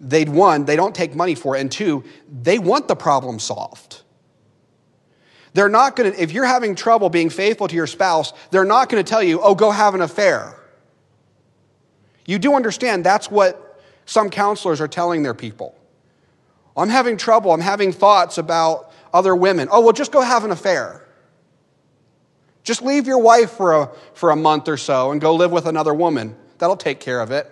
They'd 0.00 0.28
one, 0.28 0.66
they 0.66 0.76
don't 0.76 0.94
take 0.94 1.14
money 1.14 1.34
for 1.34 1.56
it, 1.56 1.60
and 1.60 1.72
two, 1.72 2.04
they 2.30 2.58
want 2.58 2.86
the 2.86 2.96
problem 2.96 3.38
solved. 3.38 4.02
They're 5.56 5.70
not 5.70 5.96
going 5.96 6.12
to, 6.12 6.22
if 6.22 6.32
you're 6.32 6.44
having 6.44 6.74
trouble 6.74 7.08
being 7.08 7.30
faithful 7.30 7.66
to 7.66 7.74
your 7.74 7.86
spouse, 7.86 8.34
they're 8.50 8.66
not 8.66 8.90
going 8.90 9.02
to 9.02 9.08
tell 9.08 9.22
you, 9.22 9.40
oh, 9.40 9.54
go 9.54 9.70
have 9.70 9.94
an 9.94 10.02
affair. 10.02 10.54
You 12.26 12.38
do 12.38 12.52
understand 12.52 13.06
that's 13.06 13.30
what 13.30 13.82
some 14.04 14.28
counselors 14.28 14.82
are 14.82 14.86
telling 14.86 15.22
their 15.22 15.32
people. 15.32 15.74
I'm 16.76 16.90
having 16.90 17.16
trouble, 17.16 17.52
I'm 17.52 17.62
having 17.62 17.90
thoughts 17.90 18.36
about 18.36 18.92
other 19.14 19.34
women. 19.34 19.68
Oh, 19.72 19.80
well, 19.80 19.94
just 19.94 20.12
go 20.12 20.20
have 20.20 20.44
an 20.44 20.50
affair. 20.50 21.02
Just 22.62 22.82
leave 22.82 23.06
your 23.06 23.20
wife 23.20 23.52
for 23.52 23.72
a, 23.72 23.90
for 24.12 24.32
a 24.32 24.36
month 24.36 24.68
or 24.68 24.76
so 24.76 25.10
and 25.10 25.22
go 25.22 25.34
live 25.34 25.52
with 25.52 25.64
another 25.64 25.94
woman. 25.94 26.36
That'll 26.58 26.76
take 26.76 27.00
care 27.00 27.22
of 27.22 27.30
it. 27.30 27.50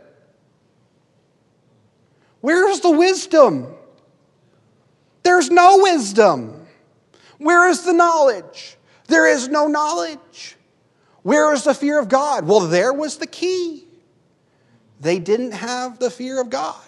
Where's 2.42 2.80
the 2.80 2.90
wisdom? 2.90 3.74
There's 5.22 5.48
no 5.48 5.78
wisdom. 5.78 6.63
Where 7.38 7.68
is 7.68 7.82
the 7.84 7.92
knowledge? 7.92 8.76
There 9.06 9.26
is 9.26 9.48
no 9.48 9.66
knowledge. 9.66 10.56
Where 11.22 11.52
is 11.52 11.64
the 11.64 11.74
fear 11.74 11.98
of 11.98 12.08
God? 12.08 12.46
Well, 12.46 12.60
there 12.60 12.92
was 12.92 13.16
the 13.16 13.26
key. 13.26 13.86
They 15.00 15.18
didn't 15.18 15.52
have 15.52 15.98
the 15.98 16.10
fear 16.10 16.40
of 16.40 16.50
God. 16.50 16.80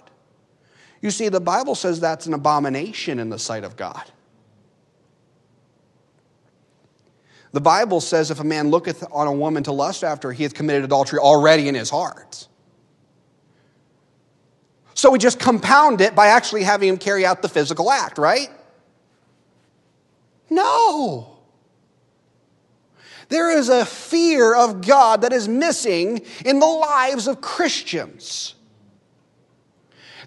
You 1.02 1.10
see, 1.10 1.28
the 1.28 1.40
Bible 1.40 1.74
says 1.74 2.00
that's 2.00 2.26
an 2.26 2.34
abomination 2.34 3.18
in 3.18 3.30
the 3.30 3.38
sight 3.38 3.64
of 3.64 3.76
God. 3.76 4.10
The 7.52 7.60
Bible 7.60 8.00
says 8.00 8.30
if 8.30 8.40
a 8.40 8.44
man 8.44 8.70
looketh 8.70 9.04
on 9.10 9.26
a 9.26 9.32
woman 9.32 9.62
to 9.64 9.72
lust 9.72 10.04
after, 10.04 10.32
he 10.32 10.42
hath 10.42 10.52
committed 10.52 10.84
adultery 10.84 11.18
already 11.18 11.68
in 11.68 11.74
his 11.74 11.88
heart. 11.88 12.48
So 14.92 15.10
we 15.10 15.18
just 15.18 15.38
compound 15.38 16.00
it 16.00 16.14
by 16.14 16.28
actually 16.28 16.62
having 16.64 16.88
him 16.88 16.98
carry 16.98 17.24
out 17.24 17.42
the 17.42 17.48
physical 17.48 17.90
act, 17.90 18.18
right? 18.18 18.48
No. 20.50 21.38
There 23.28 23.50
is 23.50 23.68
a 23.68 23.84
fear 23.84 24.54
of 24.54 24.86
God 24.86 25.22
that 25.22 25.32
is 25.32 25.48
missing 25.48 26.22
in 26.44 26.60
the 26.60 26.66
lives 26.66 27.26
of 27.26 27.40
Christians. 27.40 28.54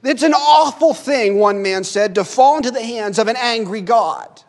It's 0.03 0.23
an 0.23 0.33
awful 0.33 0.93
thing, 0.93 1.37
one 1.37 1.61
man 1.61 1.83
said, 1.83 2.15
to 2.15 2.23
fall 2.23 2.57
into 2.57 2.71
the 2.71 2.83
hands 2.83 3.19
of 3.19 3.27
an 3.27 3.35
angry 3.37 3.81
God. 3.81 4.41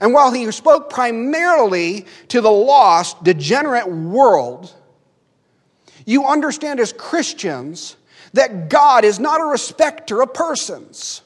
And 0.00 0.14
while 0.14 0.32
he 0.32 0.50
spoke 0.50 0.88
primarily 0.88 2.06
to 2.28 2.40
the 2.40 2.50
lost, 2.50 3.22
degenerate 3.22 3.88
world, 3.88 4.74
you 6.06 6.26
understand 6.26 6.80
as 6.80 6.92
Christians 6.92 7.96
that 8.32 8.70
God 8.70 9.04
is 9.04 9.18
not 9.18 9.40
a 9.40 9.44
respecter 9.44 10.22
of 10.22 10.32
persons. 10.32 11.22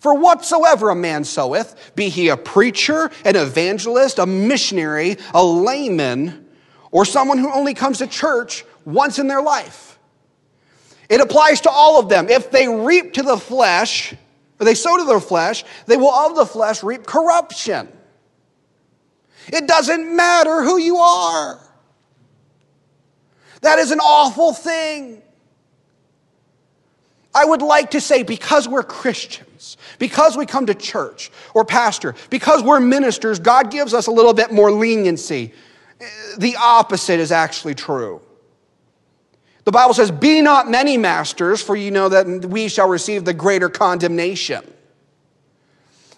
For 0.00 0.14
whatsoever 0.14 0.90
a 0.90 0.94
man 0.94 1.24
soweth, 1.24 1.92
be 1.94 2.08
he 2.08 2.28
a 2.28 2.36
preacher, 2.36 3.10
an 3.24 3.36
evangelist, 3.36 4.18
a 4.18 4.26
missionary, 4.26 5.18
a 5.32 5.44
layman, 5.44 6.46
or 6.90 7.04
someone 7.04 7.38
who 7.38 7.52
only 7.52 7.74
comes 7.74 7.98
to 7.98 8.06
church 8.06 8.64
once 8.84 9.18
in 9.18 9.28
their 9.28 9.42
life. 9.42 9.98
It 11.10 11.20
applies 11.20 11.60
to 11.62 11.70
all 11.70 12.00
of 12.00 12.08
them. 12.08 12.28
If 12.28 12.50
they 12.50 12.66
reap 12.66 13.14
to 13.14 13.22
the 13.22 13.36
flesh, 13.36 14.14
or 14.58 14.64
they 14.64 14.74
sow 14.74 14.96
to 14.96 15.04
their 15.04 15.20
flesh, 15.20 15.64
they 15.86 15.96
will 15.96 16.10
of 16.10 16.34
the 16.34 16.46
flesh 16.46 16.82
reap 16.82 17.04
corruption. 17.04 17.88
It 19.48 19.66
doesn't 19.66 20.16
matter 20.16 20.62
who 20.62 20.78
you 20.78 20.96
are. 20.96 21.58
That 23.62 23.78
is 23.78 23.90
an 23.90 24.00
awful 24.00 24.54
thing. 24.54 25.22
I 27.34 27.44
would 27.44 27.62
like 27.62 27.90
to 27.92 28.00
say 28.00 28.22
because 28.22 28.66
we're 28.66 28.82
Christians, 28.82 29.48
because 30.00 30.36
we 30.36 30.46
come 30.46 30.66
to 30.66 30.74
church 30.74 31.30
or 31.54 31.64
pastor, 31.64 32.16
because 32.30 32.64
we're 32.64 32.80
ministers, 32.80 33.38
God 33.38 33.70
gives 33.70 33.94
us 33.94 34.08
a 34.08 34.10
little 34.10 34.34
bit 34.34 34.50
more 34.50 34.72
leniency. 34.72 35.52
The 36.38 36.56
opposite 36.56 37.20
is 37.20 37.30
actually 37.30 37.76
true. 37.76 38.20
The 39.64 39.72
Bible 39.72 39.94
says, 39.94 40.10
Be 40.10 40.40
not 40.40 40.68
many 40.68 40.96
masters, 40.96 41.62
for 41.62 41.76
you 41.76 41.92
know 41.92 42.08
that 42.08 42.46
we 42.46 42.68
shall 42.68 42.88
receive 42.88 43.24
the 43.24 43.34
greater 43.34 43.68
condemnation. 43.68 44.64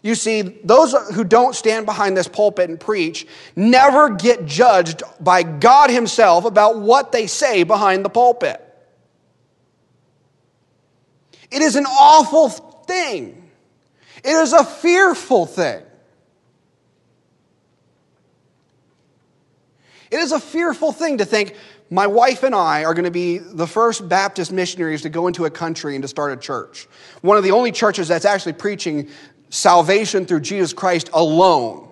You 0.00 0.14
see, 0.14 0.42
those 0.42 0.94
who 1.14 1.24
don't 1.24 1.54
stand 1.54 1.84
behind 1.84 2.16
this 2.16 2.28
pulpit 2.28 2.70
and 2.70 2.78
preach 2.78 3.26
never 3.54 4.10
get 4.10 4.46
judged 4.46 5.02
by 5.20 5.42
God 5.42 5.90
Himself 5.90 6.44
about 6.44 6.78
what 6.78 7.12
they 7.12 7.26
say 7.26 7.64
behind 7.64 8.04
the 8.04 8.08
pulpit. 8.08 8.60
It 11.50 11.62
is 11.62 11.76
an 11.76 11.84
awful 11.86 12.48
thing, 12.48 13.41
it 14.24 14.30
is 14.30 14.52
a 14.52 14.64
fearful 14.64 15.46
thing. 15.46 15.82
It 20.10 20.20
is 20.20 20.32
a 20.32 20.40
fearful 20.40 20.92
thing 20.92 21.18
to 21.18 21.24
think, 21.24 21.56
my 21.90 22.06
wife 22.06 22.42
and 22.42 22.54
I 22.54 22.84
are 22.84 22.94
going 22.94 23.04
to 23.04 23.10
be 23.10 23.38
the 23.38 23.66
first 23.66 24.08
Baptist 24.08 24.52
missionaries 24.52 25.02
to 25.02 25.08
go 25.08 25.26
into 25.26 25.44
a 25.44 25.50
country 25.50 25.94
and 25.94 26.02
to 26.02 26.08
start 26.08 26.32
a 26.32 26.36
church. 26.36 26.86
One 27.20 27.36
of 27.36 27.44
the 27.44 27.50
only 27.50 27.72
churches 27.72 28.08
that's 28.08 28.24
actually 28.24 28.54
preaching 28.54 29.08
salvation 29.50 30.24
through 30.24 30.40
Jesus 30.40 30.72
Christ 30.72 31.10
alone. 31.12 31.88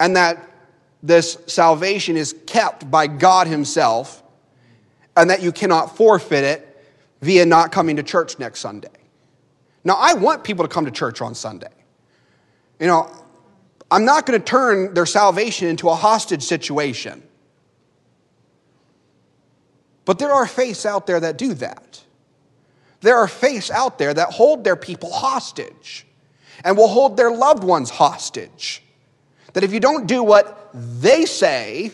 And 0.00 0.16
that 0.16 0.42
this 1.02 1.38
salvation 1.46 2.16
is 2.16 2.34
kept 2.46 2.90
by 2.90 3.06
God 3.06 3.46
Himself. 3.46 4.22
and 5.16 5.30
that 5.30 5.42
you 5.42 5.50
cannot 5.50 5.96
forfeit 5.96 6.44
it 6.44 6.84
via 7.22 7.46
not 7.46 7.72
coming 7.72 7.96
to 7.96 8.02
church 8.02 8.38
next 8.38 8.60
Sunday. 8.60 8.88
Now, 9.86 9.94
I 10.00 10.14
want 10.14 10.42
people 10.42 10.64
to 10.64 10.68
come 10.68 10.84
to 10.86 10.90
church 10.90 11.20
on 11.20 11.36
Sunday. 11.36 11.70
You 12.80 12.88
know, 12.88 13.08
I'm 13.88 14.04
not 14.04 14.26
going 14.26 14.36
to 14.36 14.44
turn 14.44 14.94
their 14.94 15.06
salvation 15.06 15.68
into 15.68 15.88
a 15.88 15.94
hostage 15.94 16.42
situation. 16.42 17.22
But 20.04 20.18
there 20.18 20.32
are 20.32 20.44
faiths 20.44 20.86
out 20.86 21.06
there 21.06 21.20
that 21.20 21.38
do 21.38 21.54
that. 21.54 22.02
There 23.00 23.16
are 23.16 23.28
faiths 23.28 23.70
out 23.70 23.96
there 23.96 24.12
that 24.12 24.30
hold 24.30 24.64
their 24.64 24.74
people 24.74 25.12
hostage 25.12 26.04
and 26.64 26.76
will 26.76 26.88
hold 26.88 27.16
their 27.16 27.30
loved 27.30 27.62
ones 27.62 27.88
hostage. 27.88 28.82
That 29.52 29.62
if 29.62 29.72
you 29.72 29.78
don't 29.78 30.08
do 30.08 30.20
what 30.24 30.68
they 30.74 31.26
say, 31.26 31.92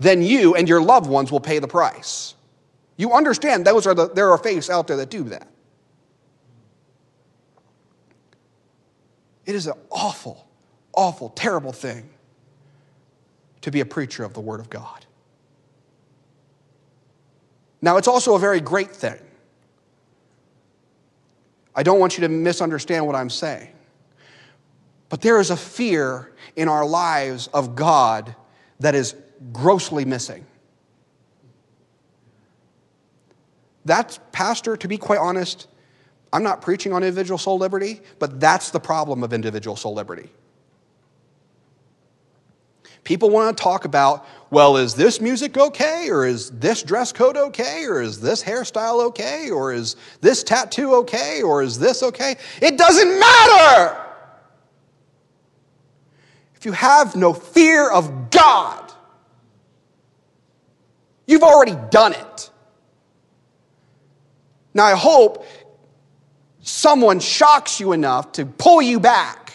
then 0.00 0.22
you 0.22 0.56
and 0.56 0.68
your 0.68 0.82
loved 0.82 1.08
ones 1.08 1.30
will 1.30 1.38
pay 1.38 1.60
the 1.60 1.68
price. 1.68 2.34
You 2.96 3.12
understand 3.12 3.64
those 3.64 3.86
are 3.86 3.94
the, 3.94 4.08
there 4.08 4.32
are 4.32 4.38
faiths 4.38 4.68
out 4.68 4.88
there 4.88 4.96
that 4.96 5.08
do 5.08 5.22
that. 5.28 5.46
It 9.46 9.54
is 9.54 9.66
an 9.66 9.74
awful, 9.90 10.46
awful, 10.92 11.30
terrible 11.30 11.72
thing 11.72 12.10
to 13.62 13.70
be 13.70 13.80
a 13.80 13.86
preacher 13.86 14.24
of 14.24 14.32
the 14.32 14.40
Word 14.40 14.60
of 14.60 14.70
God. 14.70 15.06
Now, 17.82 17.96
it's 17.96 18.08
also 18.08 18.34
a 18.34 18.38
very 18.38 18.60
great 18.60 18.90
thing. 18.90 19.18
I 21.74 21.82
don't 21.82 21.98
want 21.98 22.18
you 22.18 22.22
to 22.22 22.28
misunderstand 22.28 23.06
what 23.06 23.16
I'm 23.16 23.30
saying. 23.30 23.70
But 25.08 25.22
there 25.22 25.40
is 25.40 25.50
a 25.50 25.56
fear 25.56 26.32
in 26.56 26.68
our 26.68 26.86
lives 26.86 27.48
of 27.48 27.74
God 27.74 28.34
that 28.80 28.94
is 28.94 29.14
grossly 29.52 30.04
missing. 30.04 30.46
That's, 33.84 34.20
Pastor, 34.30 34.76
to 34.76 34.88
be 34.88 34.98
quite 34.98 35.18
honest, 35.18 35.66
I'm 36.32 36.42
not 36.42 36.62
preaching 36.62 36.92
on 36.92 37.02
individual 37.02 37.38
soul 37.38 37.58
liberty, 37.58 38.00
but 38.18 38.38
that's 38.38 38.70
the 38.70 38.80
problem 38.80 39.24
of 39.24 39.32
individual 39.32 39.76
soul 39.76 39.94
liberty. 39.94 40.30
People 43.02 43.30
want 43.30 43.56
to 43.56 43.62
talk 43.62 43.84
about, 43.84 44.26
well, 44.50 44.76
is 44.76 44.94
this 44.94 45.20
music 45.20 45.56
okay? 45.56 46.08
Or 46.10 46.26
is 46.26 46.50
this 46.50 46.82
dress 46.82 47.12
code 47.12 47.36
okay? 47.36 47.86
Or 47.86 48.02
is 48.02 48.20
this 48.20 48.42
hairstyle 48.42 49.06
okay? 49.06 49.50
Or 49.50 49.72
is 49.72 49.96
this 50.20 50.42
tattoo 50.42 50.94
okay? 50.96 51.42
Or 51.42 51.62
is 51.62 51.78
this 51.78 52.02
okay? 52.02 52.36
It 52.60 52.76
doesn't 52.76 53.18
matter! 53.18 54.06
If 56.54 56.66
you 56.66 56.72
have 56.72 57.16
no 57.16 57.32
fear 57.32 57.90
of 57.90 58.30
God, 58.30 58.92
you've 61.26 61.42
already 61.42 61.74
done 61.90 62.12
it. 62.12 62.50
Now, 64.74 64.84
I 64.84 64.94
hope 64.94 65.46
someone 66.70 67.20
shocks 67.20 67.80
you 67.80 67.92
enough 67.92 68.32
to 68.32 68.46
pull 68.46 68.80
you 68.80 69.00
back. 69.00 69.52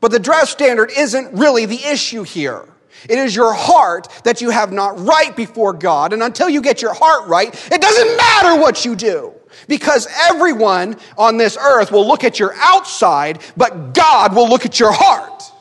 But 0.00 0.10
the 0.10 0.18
dress 0.18 0.50
standard 0.50 0.90
isn't 0.96 1.32
really 1.38 1.66
the 1.66 1.84
issue 1.84 2.22
here. 2.22 2.68
It 3.08 3.18
is 3.18 3.34
your 3.34 3.52
heart 3.52 4.08
that 4.24 4.40
you 4.40 4.50
have 4.50 4.72
not 4.72 4.98
right 5.00 5.34
before 5.34 5.72
God. 5.72 6.12
And 6.12 6.22
until 6.22 6.48
you 6.48 6.60
get 6.60 6.82
your 6.82 6.94
heart 6.94 7.28
right, 7.28 7.52
it 7.72 7.80
doesn't 7.80 8.16
matter 8.16 8.60
what 8.60 8.84
you 8.84 8.94
do. 8.94 9.32
Because 9.68 10.08
everyone 10.28 10.96
on 11.18 11.36
this 11.36 11.56
earth 11.56 11.92
will 11.92 12.06
look 12.06 12.24
at 12.24 12.38
your 12.38 12.54
outside, 12.56 13.40
but 13.56 13.94
God 13.94 14.34
will 14.34 14.48
look 14.48 14.64
at 14.64 14.78
your 14.78 14.92
heart. 14.92 15.51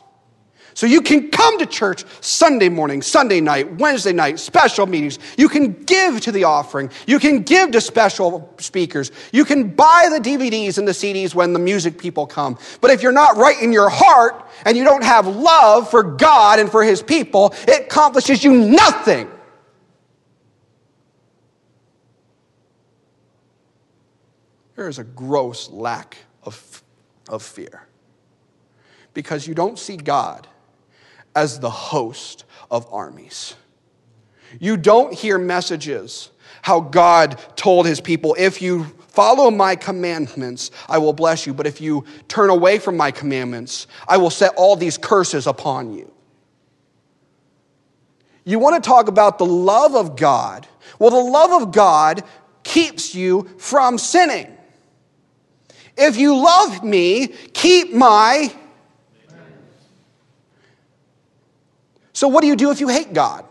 So 0.73 0.85
you 0.85 1.01
can 1.01 1.29
come 1.29 1.59
to 1.59 1.65
church 1.65 2.05
Sunday 2.21 2.69
morning, 2.69 3.01
Sunday 3.01 3.41
night, 3.41 3.73
Wednesday 3.75 4.13
night, 4.13 4.39
special 4.39 4.85
meetings. 4.85 5.19
You 5.37 5.49
can 5.49 5.73
give 5.83 6.21
to 6.21 6.31
the 6.31 6.45
offering. 6.45 6.89
You 7.07 7.19
can 7.19 7.43
give 7.43 7.71
to 7.71 7.81
special 7.81 8.53
speakers. 8.57 9.11
You 9.31 9.43
can 9.43 9.69
buy 9.69 10.07
the 10.09 10.19
DVDs 10.19 10.77
and 10.77 10.87
the 10.87 10.93
CDs 10.93 11.35
when 11.35 11.53
the 11.53 11.59
music 11.59 11.97
people 11.97 12.25
come. 12.25 12.57
But 12.79 12.91
if 12.91 13.03
you're 13.03 13.11
not 13.11 13.37
right 13.37 13.61
in 13.61 13.73
your 13.73 13.89
heart 13.89 14.49
and 14.65 14.77
you 14.77 14.83
don't 14.83 15.03
have 15.03 15.27
love 15.27 15.89
for 15.89 16.03
God 16.03 16.59
and 16.59 16.71
for 16.71 16.83
his 16.83 17.01
people, 17.01 17.53
it 17.67 17.85
accomplishes 17.85 18.43
you 18.43 18.53
nothing. 18.53 19.29
There 24.75 24.87
is 24.87 24.99
a 24.99 25.03
gross 25.03 25.69
lack 25.69 26.17
of, 26.43 26.81
of 27.29 27.43
fear 27.43 27.87
because 29.13 29.45
you 29.45 29.53
don't 29.53 29.77
see 29.77 29.97
God 29.97 30.47
as 31.35 31.59
the 31.59 31.69
host 31.69 32.45
of 32.69 32.87
armies. 32.91 33.55
You 34.59 34.77
don't 34.77 35.13
hear 35.13 35.37
messages 35.37 36.29
how 36.61 36.79
God 36.79 37.39
told 37.55 37.85
his 37.85 38.01
people, 38.01 38.35
if 38.37 38.61
you 38.61 38.83
follow 39.09 39.49
my 39.49 39.75
commandments, 39.75 40.71
I 40.87 40.97
will 40.99 41.13
bless 41.13 41.45
you. 41.45 41.53
But 41.53 41.67
if 41.67 41.81
you 41.81 42.05
turn 42.27 42.49
away 42.49 42.79
from 42.79 42.97
my 42.97 43.11
commandments, 43.11 43.87
I 44.07 44.17
will 44.17 44.29
set 44.29 44.53
all 44.55 44.75
these 44.75 44.97
curses 44.97 45.47
upon 45.47 45.93
you. 45.93 46.11
You 48.43 48.59
want 48.59 48.81
to 48.81 48.87
talk 48.87 49.07
about 49.07 49.37
the 49.37 49.45
love 49.45 49.95
of 49.95 50.15
God? 50.15 50.67
Well, 50.99 51.11
the 51.11 51.31
love 51.31 51.61
of 51.61 51.71
God 51.71 52.23
keeps 52.63 53.13
you 53.13 53.49
from 53.57 53.97
sinning. 53.97 54.55
If 55.97 56.17
you 56.17 56.35
love 56.35 56.83
me, 56.83 57.27
keep 57.53 57.93
my 57.93 58.53
So, 62.21 62.27
what 62.27 62.41
do 62.41 62.47
you 62.47 62.55
do 62.55 62.69
if 62.69 62.79
you 62.79 62.87
hate 62.87 63.13
God? 63.13 63.45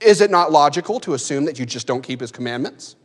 Is 0.00 0.22
it 0.22 0.30
not 0.30 0.52
logical 0.52 1.00
to 1.00 1.12
assume 1.12 1.44
that 1.44 1.58
you 1.58 1.66
just 1.66 1.86
don't 1.86 2.00
keep 2.00 2.20
his 2.20 2.32
commandments? 2.32 2.96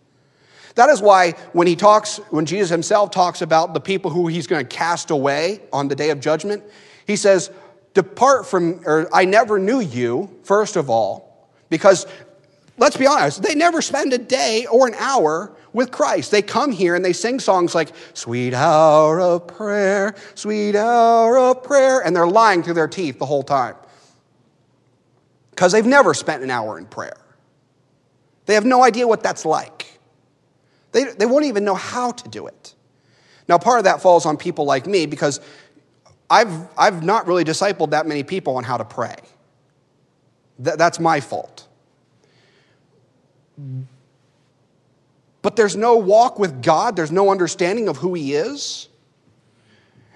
That 0.75 0.87
is 0.87 1.01
why 1.01 1.31
when 1.51 1.67
he 1.67 1.75
talks, 1.75 2.15
when 2.29 2.45
Jesus 2.45 2.69
himself 2.69 3.11
talks 3.11 3.41
about 3.41 3.73
the 3.73 3.81
people 3.81 4.09
who 4.09 4.27
he's 4.27 4.47
going 4.47 4.65
to 4.65 4.73
cast 4.73 5.11
away 5.11 5.59
on 5.73 5.89
the 5.89 5.97
day 5.97 6.11
of 6.11 6.21
judgment, 6.21 6.63
he 7.05 7.17
says, 7.17 7.51
Depart 7.93 8.47
from, 8.47 8.79
or 8.85 9.09
I 9.13 9.25
never 9.25 9.59
knew 9.59 9.81
you, 9.81 10.33
first 10.43 10.77
of 10.77 10.89
all, 10.89 11.49
because 11.69 12.07
let's 12.77 12.95
be 12.95 13.05
honest, 13.05 13.43
they 13.43 13.53
never 13.53 13.81
spend 13.81 14.13
a 14.13 14.17
day 14.17 14.65
or 14.71 14.87
an 14.87 14.93
hour 14.93 15.51
with 15.73 15.91
Christ. 15.91 16.31
They 16.31 16.41
come 16.41 16.71
here 16.71 16.95
and 16.95 17.03
they 17.03 17.13
sing 17.13 17.39
songs 17.39 17.75
like, 17.75 17.91
Sweet 18.13 18.53
Hour 18.53 19.19
of 19.19 19.47
Prayer, 19.47 20.15
Sweet 20.35 20.75
Hour 20.75 21.37
of 21.37 21.63
Prayer, 21.63 22.01
and 22.01 22.15
they're 22.15 22.27
lying 22.27 22.63
through 22.63 22.75
their 22.75 22.87
teeth 22.87 23.19
the 23.19 23.25
whole 23.25 23.43
time. 23.43 23.75
Because 25.51 25.71
they've 25.71 25.85
never 25.85 26.13
spent 26.13 26.43
an 26.43 26.49
hour 26.49 26.77
in 26.77 26.85
prayer. 26.85 27.17
They 28.45 28.53
have 28.53 28.65
no 28.65 28.83
idea 28.83 29.07
what 29.07 29.21
that's 29.21 29.45
like. 29.45 29.99
They, 30.91 31.03
they 31.03 31.25
won't 31.25 31.45
even 31.45 31.65
know 31.65 31.75
how 31.75 32.11
to 32.11 32.29
do 32.29 32.47
it. 32.47 32.73
Now, 33.47 33.57
part 33.57 33.79
of 33.79 33.83
that 33.83 34.01
falls 34.01 34.25
on 34.25 34.37
people 34.37 34.65
like 34.65 34.87
me 34.87 35.05
because 35.05 35.39
I've, 36.29 36.67
I've 36.77 37.03
not 37.03 37.27
really 37.27 37.43
discipled 37.43 37.91
that 37.91 38.07
many 38.07 38.23
people 38.23 38.57
on 38.57 38.63
how 38.63 38.77
to 38.77 38.85
pray. 38.85 39.15
Th- 40.63 40.77
that's 40.77 40.99
my 40.99 41.19
fault. 41.19 41.67
But 45.41 45.55
there's 45.55 45.75
no 45.75 45.97
walk 45.97 46.39
with 46.39 46.61
God, 46.61 46.95
there's 46.95 47.11
no 47.11 47.31
understanding 47.31 47.87
of 47.87 47.97
who 47.97 48.13
He 48.13 48.33
is. 48.33 48.89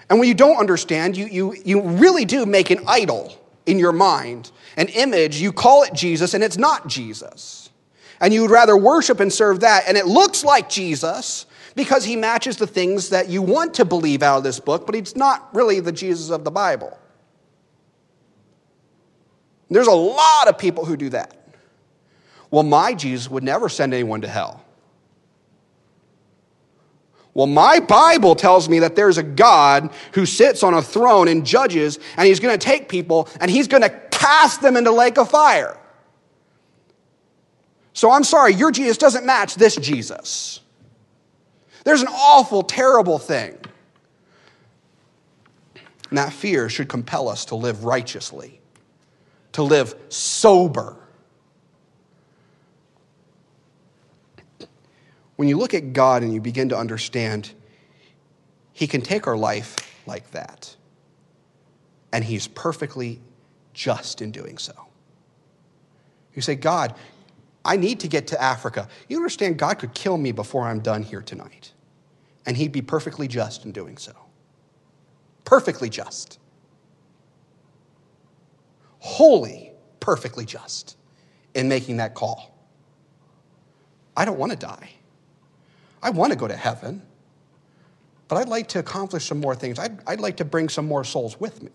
And 0.09 0.19
when 0.19 0.27
you 0.27 0.35
don't 0.35 0.57
understand, 0.57 1.15
you, 1.15 1.25
you, 1.25 1.55
you 1.65 1.81
really 1.81 2.25
do 2.25 2.45
make 2.45 2.69
an 2.69 2.79
idol 2.87 3.37
in 3.65 3.79
your 3.79 3.93
mind, 3.93 4.51
an 4.75 4.87
image. 4.89 5.37
You 5.37 5.53
call 5.53 5.83
it 5.83 5.93
Jesus, 5.93 6.33
and 6.33 6.43
it's 6.43 6.57
not 6.57 6.87
Jesus. 6.87 7.69
And 8.19 8.33
you 8.33 8.41
would 8.41 8.51
rather 8.51 8.77
worship 8.77 9.19
and 9.19 9.31
serve 9.31 9.61
that, 9.61 9.85
and 9.87 9.97
it 9.97 10.05
looks 10.05 10.43
like 10.43 10.69
Jesus 10.69 11.45
because 11.75 12.03
he 12.03 12.15
matches 12.15 12.57
the 12.57 12.67
things 12.67 13.09
that 13.09 13.29
you 13.29 13.41
want 13.41 13.73
to 13.75 13.85
believe 13.85 14.21
out 14.21 14.37
of 14.37 14.43
this 14.43 14.59
book, 14.59 14.85
but 14.85 14.93
he's 14.93 15.15
not 15.15 15.53
really 15.55 15.79
the 15.79 15.91
Jesus 15.91 16.29
of 16.29 16.43
the 16.43 16.51
Bible. 16.51 16.97
There's 19.69 19.87
a 19.87 19.91
lot 19.91 20.47
of 20.47 20.57
people 20.57 20.85
who 20.85 20.95
do 20.95 21.09
that. 21.09 21.35
Well, 22.51 22.63
my 22.63 22.93
Jesus 22.93 23.29
would 23.31 23.43
never 23.43 23.69
send 23.69 23.93
anyone 23.93 24.21
to 24.21 24.27
hell. 24.27 24.62
Well, 27.33 27.47
my 27.47 27.79
Bible 27.79 28.35
tells 28.35 28.69
me 28.69 28.79
that 28.79 28.95
there's 28.95 29.17
a 29.17 29.23
God 29.23 29.91
who 30.13 30.25
sits 30.25 30.61
on 30.61 30.73
a 30.73 30.81
throne 30.81 31.27
and 31.27 31.45
judges, 31.45 31.97
and 32.15 32.27
he's 32.27 32.39
going 32.39 32.57
to 32.57 32.63
take 32.63 32.89
people 32.89 33.27
and 33.39 33.49
he's 33.49 33.67
going 33.67 33.81
to 33.81 33.89
cast 34.11 34.61
them 34.61 34.77
into 34.77 34.91
the 34.91 34.95
lake 34.95 35.17
of 35.17 35.29
fire. 35.29 35.77
So 37.93 38.11
I'm 38.11 38.23
sorry, 38.23 38.53
your 38.53 38.71
Jesus 38.71 38.97
doesn't 38.97 39.25
match 39.25 39.55
this 39.55 39.75
Jesus. 39.75 40.59
There's 41.83 42.01
an 42.01 42.07
awful, 42.07 42.63
terrible 42.63 43.19
thing. 43.19 43.57
And 46.09 46.17
that 46.17 46.31
fear 46.31 46.69
should 46.69 46.89
compel 46.89 47.27
us 47.27 47.45
to 47.45 47.55
live 47.55 47.83
righteously, 47.83 48.61
to 49.53 49.63
live 49.63 49.95
sober, 50.09 50.97
when 55.35 55.47
you 55.47 55.57
look 55.57 55.73
at 55.73 55.93
God 55.93 56.23
and 56.23 56.33
you 56.33 56.41
begin 56.41 56.69
to 56.69 56.77
understand, 56.77 57.51
He 58.71 58.87
can 58.87 59.01
take 59.01 59.27
our 59.27 59.37
life 59.37 59.75
like 60.05 60.31
that. 60.31 60.75
And 62.11 62.23
He's 62.23 62.47
perfectly 62.47 63.19
just 63.73 64.21
in 64.21 64.31
doing 64.31 64.57
so. 64.57 64.73
You 66.33 66.41
say, 66.41 66.55
God, 66.55 66.95
I 67.65 67.77
need 67.77 68.01
to 68.01 68.07
get 68.07 68.27
to 68.27 68.41
Africa. 68.41 68.87
You 69.07 69.17
understand, 69.17 69.57
God 69.57 69.79
could 69.79 69.93
kill 69.93 70.17
me 70.17 70.31
before 70.31 70.63
I'm 70.63 70.79
done 70.79 71.03
here 71.03 71.21
tonight, 71.21 71.73
and 72.45 72.57
He'd 72.57 72.71
be 72.71 72.81
perfectly 72.81 73.27
just 73.27 73.65
in 73.65 73.71
doing 73.71 73.97
so. 73.97 74.13
Perfectly 75.45 75.89
just. 75.89 76.39
Holy, 78.99 79.71
perfectly 79.99 80.45
just 80.45 80.97
in 81.53 81.67
making 81.67 81.97
that 81.97 82.13
call. 82.13 82.57
I 84.15 84.25
don't 84.25 84.37
want 84.37 84.51
to 84.51 84.57
die. 84.57 84.89
I 86.03 86.09
want 86.09 86.33
to 86.33 86.37
go 86.37 86.49
to 86.49 86.55
heaven, 86.55 87.01
but 88.27 88.35
I'd 88.35 88.49
like 88.49 88.67
to 88.69 88.79
accomplish 88.79 89.25
some 89.25 89.39
more 89.39 89.55
things. 89.55 89.79
I'd, 89.79 89.97
I'd 90.05 90.19
like 90.19 90.37
to 90.37 90.45
bring 90.45 90.67
some 90.67 90.85
more 90.85 91.05
souls 91.05 91.39
with 91.39 91.63
me. 91.63 91.71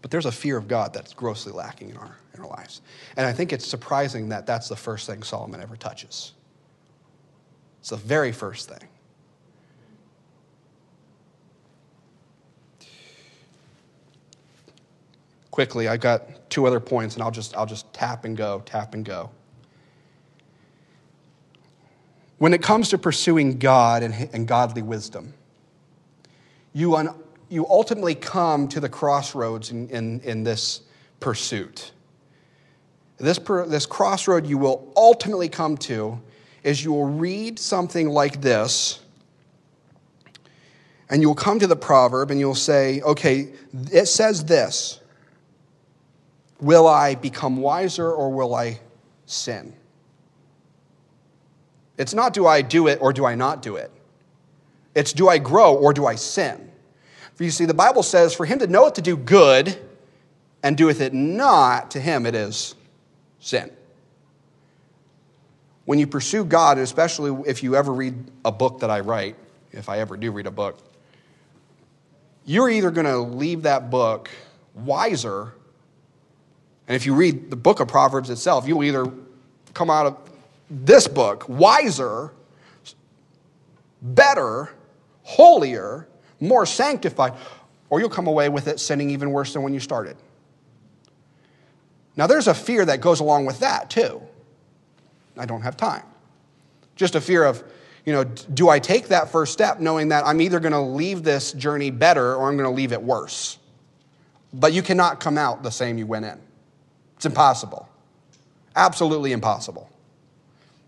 But 0.00 0.10
there's 0.10 0.24
a 0.24 0.32
fear 0.32 0.56
of 0.56 0.66
God 0.66 0.94
that's 0.94 1.12
grossly 1.12 1.52
lacking 1.52 1.90
in 1.90 1.98
our, 1.98 2.16
in 2.34 2.40
our 2.40 2.48
lives. 2.48 2.80
And 3.18 3.26
I 3.26 3.32
think 3.34 3.52
it's 3.52 3.66
surprising 3.66 4.30
that 4.30 4.46
that's 4.46 4.70
the 4.70 4.76
first 4.76 5.06
thing 5.06 5.22
Solomon 5.22 5.60
ever 5.60 5.76
touches. 5.76 6.32
It's 7.80 7.90
the 7.90 7.96
very 7.96 8.32
first 8.32 8.70
thing. 8.70 8.88
Quickly, 15.50 15.88
I've 15.88 16.00
got 16.00 16.48
two 16.48 16.66
other 16.66 16.80
points, 16.80 17.16
and 17.16 17.22
I'll 17.22 17.30
just, 17.30 17.54
I'll 17.54 17.66
just 17.66 17.92
tap 17.92 18.24
and 18.24 18.34
go, 18.34 18.62
tap 18.64 18.94
and 18.94 19.04
go. 19.04 19.30
When 22.40 22.54
it 22.54 22.62
comes 22.62 22.88
to 22.88 22.96
pursuing 22.96 23.58
God 23.58 24.02
and, 24.02 24.14
and 24.32 24.48
godly 24.48 24.80
wisdom, 24.80 25.34
you 26.72 26.96
un, 26.96 27.14
you 27.50 27.66
ultimately 27.68 28.14
come 28.14 28.66
to 28.68 28.80
the 28.80 28.88
crossroads 28.88 29.70
in, 29.70 29.90
in, 29.90 30.20
in 30.20 30.42
this 30.42 30.80
pursuit. 31.20 31.92
This, 33.18 33.38
per, 33.38 33.66
this 33.66 33.84
crossroad 33.84 34.46
you 34.46 34.56
will 34.56 34.90
ultimately 34.96 35.50
come 35.50 35.76
to 35.78 36.18
is 36.62 36.82
you 36.82 36.94
will 36.94 37.10
read 37.10 37.58
something 37.58 38.08
like 38.08 38.40
this, 38.40 39.00
and 41.10 41.20
you'll 41.20 41.34
come 41.34 41.58
to 41.58 41.66
the 41.66 41.76
proverb 41.76 42.30
and 42.30 42.40
you'll 42.40 42.54
say, 42.54 43.02
okay, 43.02 43.52
it 43.92 44.06
says 44.06 44.46
this. 44.46 45.00
Will 46.58 46.88
I 46.88 47.16
become 47.16 47.58
wiser 47.58 48.10
or 48.10 48.32
will 48.32 48.54
I 48.54 48.80
sin? 49.26 49.74
It's 51.98 52.14
not 52.14 52.32
do 52.32 52.46
I 52.46 52.62
do 52.62 52.86
it 52.86 52.98
or 53.00 53.12
do 53.12 53.24
I 53.24 53.34
not 53.34 53.62
do 53.62 53.76
it. 53.76 53.90
It's 54.94 55.12
do 55.12 55.28
I 55.28 55.38
grow 55.38 55.74
or 55.74 55.92
do 55.92 56.06
I 56.06 56.14
sin? 56.14 56.70
For 57.34 57.44
you 57.44 57.50
see, 57.50 57.64
the 57.64 57.74
Bible 57.74 58.02
says 58.02 58.34
for 58.34 58.44
him 58.44 58.58
to 58.58 58.66
know 58.66 58.86
it 58.86 58.96
to 58.96 59.02
do 59.02 59.16
good 59.16 59.78
and 60.62 60.76
doeth 60.76 61.00
it 61.00 61.14
not, 61.14 61.92
to 61.92 62.00
him 62.00 62.26
it 62.26 62.34
is 62.34 62.74
sin. 63.38 63.70
When 65.84 65.98
you 65.98 66.06
pursue 66.06 66.44
God, 66.44 66.78
especially 66.78 67.42
if 67.48 67.62
you 67.62 67.76
ever 67.76 67.92
read 67.92 68.14
a 68.44 68.52
book 68.52 68.80
that 68.80 68.90
I 68.90 69.00
write, 69.00 69.36
if 69.72 69.88
I 69.88 69.98
ever 69.98 70.16
do 70.16 70.30
read 70.30 70.46
a 70.46 70.50
book, 70.50 70.78
you're 72.44 72.68
either 72.68 72.90
going 72.90 73.06
to 73.06 73.18
leave 73.18 73.62
that 73.62 73.90
book 73.90 74.30
wiser, 74.74 75.52
and 76.88 76.96
if 76.96 77.06
you 77.06 77.14
read 77.14 77.50
the 77.50 77.56
book 77.56 77.80
of 77.80 77.88
Proverbs 77.88 78.30
itself, 78.30 78.66
you'll 78.66 78.84
either 78.84 79.06
come 79.74 79.90
out 79.90 80.06
of 80.06 80.29
this 80.70 81.08
book 81.08 81.48
wiser, 81.48 82.32
better, 84.00 84.70
holier, 85.24 86.08
more 86.38 86.64
sanctified, 86.64 87.34
or 87.90 88.00
you'll 88.00 88.08
come 88.08 88.28
away 88.28 88.48
with 88.48 88.68
it 88.68 88.78
sinning 88.78 89.10
even 89.10 89.32
worse 89.32 89.52
than 89.52 89.62
when 89.62 89.74
you 89.74 89.80
started. 89.80 90.16
Now, 92.16 92.26
there's 92.26 92.48
a 92.48 92.54
fear 92.54 92.84
that 92.84 93.00
goes 93.00 93.20
along 93.20 93.46
with 93.46 93.60
that, 93.60 93.90
too. 93.90 94.22
I 95.36 95.46
don't 95.46 95.62
have 95.62 95.76
time. 95.76 96.02
Just 96.96 97.14
a 97.14 97.20
fear 97.20 97.44
of, 97.44 97.62
you 98.04 98.12
know, 98.12 98.24
do 98.24 98.68
I 98.68 98.78
take 98.78 99.08
that 99.08 99.30
first 99.30 99.52
step 99.52 99.80
knowing 99.80 100.08
that 100.08 100.26
I'm 100.26 100.40
either 100.40 100.60
going 100.60 100.72
to 100.72 100.80
leave 100.80 101.22
this 101.22 101.52
journey 101.52 101.90
better 101.90 102.34
or 102.34 102.48
I'm 102.48 102.56
going 102.56 102.68
to 102.68 102.74
leave 102.74 102.92
it 102.92 103.02
worse? 103.02 103.58
But 104.52 104.72
you 104.72 104.82
cannot 104.82 105.20
come 105.20 105.38
out 105.38 105.62
the 105.62 105.70
same 105.70 105.98
you 105.98 106.06
went 106.06 106.24
in. 106.24 106.38
It's 107.16 107.26
impossible. 107.26 107.88
Absolutely 108.76 109.32
impossible. 109.32 109.90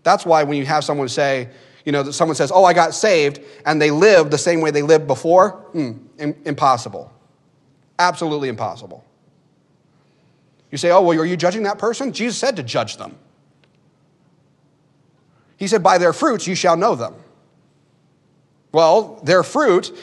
That's 0.03 0.25
why 0.25 0.43
when 0.43 0.57
you 0.57 0.65
have 0.65 0.83
someone 0.83 1.09
say, 1.09 1.49
you 1.85 1.91
know, 1.91 2.03
that 2.03 2.13
someone 2.13 2.35
says, 2.35 2.51
oh, 2.53 2.63
I 2.63 2.73
got 2.73 2.93
saved, 2.93 3.41
and 3.65 3.81
they 3.81 3.91
live 3.91 4.31
the 4.31 4.37
same 4.37 4.61
way 4.61 4.71
they 4.71 4.81
lived 4.81 5.07
before? 5.07 5.65
Mm, 5.73 6.35
impossible. 6.45 7.11
Absolutely 7.99 8.49
impossible. 8.49 9.03
You 10.71 10.77
say, 10.77 10.91
oh, 10.91 11.01
well, 11.01 11.19
are 11.19 11.25
you 11.25 11.37
judging 11.37 11.63
that 11.63 11.77
person? 11.77 12.11
Jesus 12.13 12.37
said 12.37 12.55
to 12.55 12.63
judge 12.63 12.97
them. 12.97 13.15
He 15.57 15.67
said, 15.67 15.83
by 15.83 15.97
their 15.97 16.13
fruits 16.13 16.47
you 16.47 16.55
shall 16.55 16.75
know 16.75 16.95
them. 16.95 17.15
Well, 18.71 19.21
their 19.23 19.43
fruit, 19.43 19.95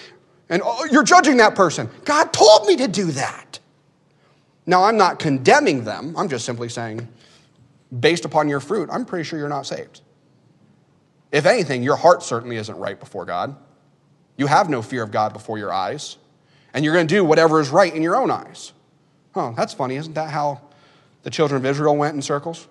and 0.49 0.63
oh, 0.65 0.87
you're 0.91 1.03
judging 1.03 1.39
that 1.39 1.55
person. 1.55 1.91
God 2.05 2.33
told 2.33 2.67
me 2.67 2.77
to 2.77 2.89
do 2.89 3.07
that. 3.07 3.59
Now, 4.65 4.85
I'm 4.85 4.97
not 4.97 5.19
condemning 5.19 5.85
them. 5.85 6.15
I'm 6.17 6.29
just 6.29 6.45
simply 6.45 6.69
saying, 6.69 7.09
based 7.98 8.24
upon 8.24 8.48
your 8.48 8.61
fruit, 8.61 8.88
I'm 8.92 9.05
pretty 9.05 9.24
sure 9.24 9.38
you're 9.38 9.48
not 9.48 9.66
saved. 9.66 10.00
If 11.33 11.46
anything, 11.46 11.83
your 11.83 11.96
heart 11.96 12.22
certainly 12.22 12.57
isn't 12.57 12.76
right 12.76 12.98
before 12.98 13.24
God. 13.24 13.57
You 14.37 14.46
have 14.46 14.68
no 14.68 14.83
fear 14.83 15.03
of 15.03 15.11
God 15.11 15.33
before 15.33 15.59
your 15.59 15.72
eyes, 15.72 16.16
and 16.72 16.85
you're 16.85 16.94
going 16.94 17.07
to 17.07 17.14
do 17.14 17.24
whatever 17.24 17.61
is 17.61 17.70
right 17.70 17.94
in 17.94 18.03
your 18.03 18.16
own 18.16 18.31
eyes. 18.31 18.72
Oh, 19.35 19.55
that's 19.57 19.74
funny. 19.74 19.96
Isn't 19.96 20.14
that 20.14 20.31
how 20.31 20.61
the 21.22 21.31
children 21.31 21.61
of 21.61 21.66
Israel 21.66 21.96
went 21.96 22.14
in 22.14 22.22
circles? 22.22 22.66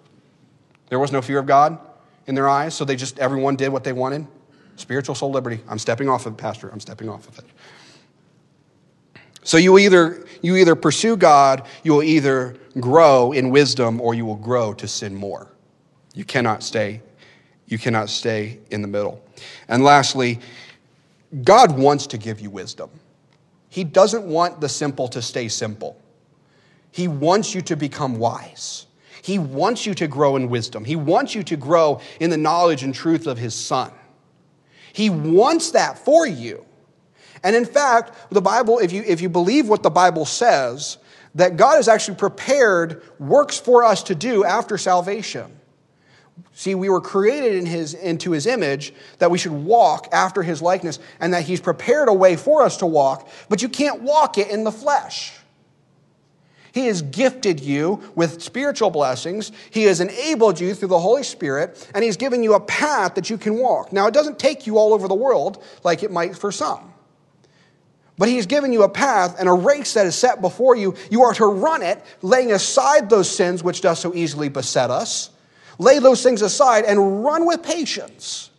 There 0.90 1.00
was 1.00 1.12
no 1.12 1.22
fear 1.22 1.40
of 1.40 1.46
God 1.46 1.78
in 2.28 2.36
their 2.36 2.50
eyes, 2.50 2.74
so 2.74 2.84
they 2.86 2.96
just, 2.96 3.20
everyone 3.20 3.56
did 3.56 3.70
what 3.70 3.84
they 3.84 3.94
wanted. 3.94 4.28
Spiritual 4.76 5.16
soul 5.16 5.32
liberty. 5.32 5.60
I'm 5.68 5.80
stepping 5.80 6.10
off 6.10 6.26
of 6.26 6.34
it, 6.34 6.38
Pastor. 6.38 6.70
I'm 6.70 6.80
stepping 6.80 7.10
off 7.10 7.28
of 7.28 7.38
it. 7.40 7.46
So 9.44 9.58
you 9.58 9.78
either, 9.78 10.26
you 10.42 10.56
either 10.56 10.76
pursue 10.76 11.18
God, 11.18 11.66
you 11.84 11.94
will 11.94 12.04
either 12.04 12.56
grow 12.80 13.32
in 13.32 13.50
wisdom, 13.50 14.00
or 14.00 14.14
you 14.14 14.26
will 14.26 14.36
grow 14.36 14.74
to 14.74 14.88
sin 14.88 15.16
more. 15.16 15.52
You 16.14 16.26
cannot 16.26 16.64
stay 16.64 17.02
you 17.70 17.78
cannot 17.78 18.10
stay 18.10 18.60
in 18.72 18.82
the 18.82 18.88
middle. 18.88 19.24
And 19.68 19.84
lastly, 19.84 20.40
God 21.44 21.78
wants 21.78 22.08
to 22.08 22.18
give 22.18 22.42
you 22.42 22.50
wisdom. 22.50 22.90
He 23.70 23.84
doesn't 23.84 24.26
want 24.26 24.60
the 24.60 24.68
simple 24.68 25.08
to 25.10 25.22
stay 25.22 25.48
simple. 25.48 25.96
He 26.92 27.08
wants 27.08 27.54
you 27.54 27.62
to 27.62 27.76
become 27.76 28.18
wise. 28.18 28.88
He 29.22 29.38
wants 29.38 29.86
you 29.86 29.94
to 29.94 30.08
grow 30.08 30.36
in 30.36 30.50
wisdom. 30.50 30.84
He 30.84 30.96
wants 30.96 31.36
you 31.36 31.44
to 31.44 31.56
grow 31.56 32.02
in 32.20 32.32
the 32.32 32.38
knowledge 32.38 32.82
and 32.82 32.94
truth 32.94 33.28
of 33.28 33.38
His 33.38 33.54
Son. 33.54 33.92
He 34.92 35.12
wants 35.12 35.70
that 35.72 36.00
for 36.00 36.26
you. 36.26 36.66
And 37.44 37.56
in 37.56 37.66
fact, 37.66 38.14
the 38.32 38.42
Bible, 38.42 38.80
if 38.80 38.92
you, 38.92 39.04
if 39.06 39.22
you 39.22 39.30
believe 39.30 39.68
what 39.68 39.84
the 39.84 39.90
Bible 39.90 40.26
says, 40.26 40.98
that 41.36 41.58
God 41.58 41.76
has 41.76 41.88
actually 41.88 42.18
prepared 42.18 43.04
works 43.20 43.58
for 43.60 43.84
us 43.84 44.04
to 44.04 44.16
do 44.16 44.44
after 44.44 44.78
salvation. 44.78 45.60
See, 46.54 46.76
we 46.76 46.90
were 46.90 47.02
created 47.02 47.56
in 47.56 47.66
his, 47.66 47.94
into 47.94 48.32
his 48.32 48.46
image 48.46 48.94
that 49.20 49.32
we 49.32 49.38
should 49.38 49.52
walk 49.52 50.10
after 50.12 50.44
his 50.44 50.62
likeness 50.62 51.00
and 51.20 51.34
that 51.34 51.44
he's 51.44 51.62
prepared 51.62 52.10
a 52.10 52.14
way 52.14 52.36
for 52.36 52.64
us 52.64 52.78
to 52.78 52.86
walk, 52.86 53.30
but 53.48 53.62
you 53.62 53.70
can't 53.70 54.02
walk 54.02 54.38
it 54.38 54.50
in 54.50 54.64
the 54.64 54.72
flesh. 54.72 55.34
He 56.72 56.88
has 56.88 57.02
gifted 57.02 57.60
you 57.60 58.02
with 58.16 58.44
spiritual 58.44 58.90
blessings. 58.90 59.52
He 59.72 59.84
has 59.84 60.02
enabled 60.02 60.60
you 60.60 60.74
through 60.74 60.90
the 60.90 61.00
Holy 61.00 61.24
Spirit, 61.24 61.90
and 61.96 62.04
He's 62.04 62.18
given 62.18 62.44
you 62.44 62.54
a 62.54 62.60
path 62.60 63.16
that 63.16 63.30
you 63.30 63.38
can 63.38 63.56
walk. 63.56 63.92
Now, 63.92 64.08
it 64.08 64.14
doesn't 64.14 64.38
take 64.38 64.68
you 64.68 64.78
all 64.78 64.94
over 64.94 65.08
the 65.08 65.16
world 65.16 65.64
like 65.84 66.04
it 66.04 66.12
might 66.12 66.38
for 66.38 66.52
some. 66.52 66.94
But 68.20 68.30
He's 68.30 68.46
given 68.46 68.72
you 68.72 68.84
a 68.84 68.90
path 68.90 69.38
and 69.40 69.50
a 69.50 69.54
race 69.54 69.96
that 69.96 70.06
is 70.06 70.14
set 70.14 70.42
before 70.42 70.76
you. 70.76 70.94
You 71.10 71.24
are 71.24 71.34
to 71.34 71.48
run 71.48 71.82
it, 71.82 72.04
laying 72.22 72.52
aside 72.52 73.10
those 73.10 73.28
sins 73.28 73.64
which 73.64 73.82
does 73.82 73.98
so 73.98 74.14
easily 74.14 74.50
beset 74.50 74.92
us 74.92 75.32
Lay 75.80 76.00
those 76.00 76.22
things 76.22 76.42
aside 76.42 76.84
and 76.84 77.24
run 77.24 77.46
with 77.46 77.64
patience. 77.64 78.52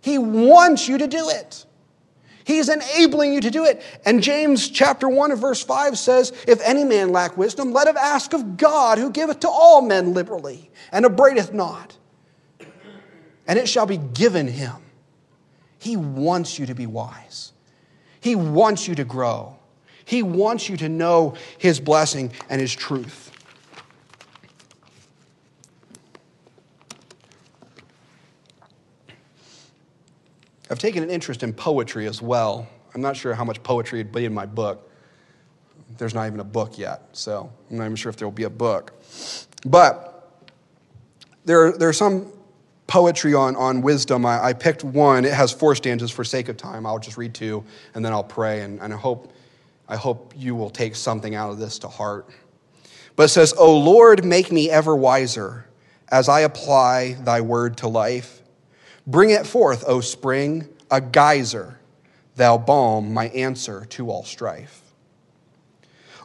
He 0.00 0.18
wants 0.18 0.88
you 0.88 0.98
to 0.98 1.06
do 1.06 1.28
it. 1.28 1.66
He's 2.44 2.68
enabling 2.68 3.32
you 3.32 3.40
to 3.42 3.50
do 3.50 3.64
it. 3.64 3.82
And 4.04 4.22
James 4.22 4.68
chapter 4.68 5.08
1 5.08 5.32
and 5.32 5.40
verse 5.40 5.62
5 5.62 5.96
says, 5.96 6.32
If 6.48 6.60
any 6.62 6.84
man 6.84 7.10
lack 7.10 7.36
wisdom, 7.36 7.72
let 7.72 7.86
him 7.86 7.96
ask 7.96 8.32
of 8.32 8.56
God, 8.56 8.98
who 8.98 9.10
giveth 9.10 9.40
to 9.40 9.48
all 9.48 9.80
men 9.82 10.12
liberally, 10.12 10.70
and 10.90 11.06
abradeth 11.06 11.52
not. 11.52 11.96
And 13.46 13.58
it 13.58 13.68
shall 13.68 13.86
be 13.86 13.98
given 13.98 14.48
him. 14.48 14.74
He 15.78 15.96
wants 15.96 16.58
you 16.58 16.66
to 16.66 16.74
be 16.74 16.86
wise. 16.86 17.52
He 18.24 18.36
wants 18.36 18.88
you 18.88 18.94
to 18.94 19.04
grow. 19.04 19.54
He 20.06 20.22
wants 20.22 20.70
you 20.70 20.78
to 20.78 20.88
know 20.88 21.34
his 21.58 21.78
blessing 21.78 22.32
and 22.48 22.58
his 22.58 22.74
truth. 22.74 23.30
I've 30.70 30.78
taken 30.78 31.02
an 31.02 31.10
interest 31.10 31.42
in 31.42 31.52
poetry 31.52 32.06
as 32.06 32.22
well. 32.22 32.66
I'm 32.94 33.02
not 33.02 33.14
sure 33.14 33.34
how 33.34 33.44
much 33.44 33.62
poetry 33.62 33.98
would 33.98 34.10
be 34.10 34.24
in 34.24 34.32
my 34.32 34.46
book. 34.46 34.90
There's 35.98 36.14
not 36.14 36.26
even 36.26 36.40
a 36.40 36.44
book 36.44 36.78
yet, 36.78 37.02
so 37.12 37.52
I'm 37.70 37.76
not 37.76 37.84
even 37.84 37.96
sure 37.96 38.08
if 38.08 38.16
there 38.16 38.26
will 38.26 38.32
be 38.32 38.44
a 38.44 38.50
book. 38.50 38.94
But 39.66 40.40
there, 41.44 41.66
are, 41.66 41.76
there 41.76 41.90
are 41.90 41.92
some 41.92 42.32
poetry 42.86 43.34
on, 43.34 43.56
on 43.56 43.82
wisdom. 43.82 44.26
I, 44.26 44.44
I, 44.46 44.52
picked 44.52 44.84
one. 44.84 45.24
It 45.24 45.32
has 45.32 45.52
four 45.52 45.74
stanzas 45.74 46.10
for 46.10 46.24
sake 46.24 46.48
of 46.48 46.56
time. 46.56 46.86
I'll 46.86 46.98
just 46.98 47.16
read 47.16 47.34
two, 47.34 47.64
and 47.94 48.04
then 48.04 48.12
I'll 48.12 48.24
pray, 48.24 48.60
and, 48.60 48.80
and 48.80 48.92
I, 48.92 48.96
hope, 48.96 49.32
I 49.88 49.96
hope 49.96 50.34
you 50.36 50.54
will 50.54 50.70
take 50.70 50.94
something 50.94 51.34
out 51.34 51.50
of 51.50 51.58
this 51.58 51.78
to 51.80 51.88
heart. 51.88 52.28
But 53.16 53.24
it 53.24 53.28
says, 53.28 53.54
O 53.56 53.78
Lord, 53.78 54.24
make 54.24 54.50
me 54.52 54.70
ever 54.70 54.94
wiser 54.94 55.66
as 56.08 56.28
I 56.28 56.40
apply 56.40 57.14
thy 57.14 57.40
word 57.40 57.78
to 57.78 57.88
life. 57.88 58.42
Bring 59.06 59.30
it 59.30 59.46
forth, 59.46 59.84
O 59.86 60.00
spring, 60.00 60.68
a 60.90 61.00
geyser, 61.00 61.78
thou 62.36 62.58
balm, 62.58 63.12
my 63.12 63.28
answer 63.28 63.84
to 63.90 64.10
all 64.10 64.24
strife. 64.24 64.82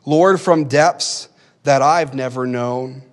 Lord, 0.06 0.42
from 0.42 0.66
depths 0.66 1.30
that 1.64 1.82
I've 1.82 2.14
never 2.14 2.48
known, 2.48 3.04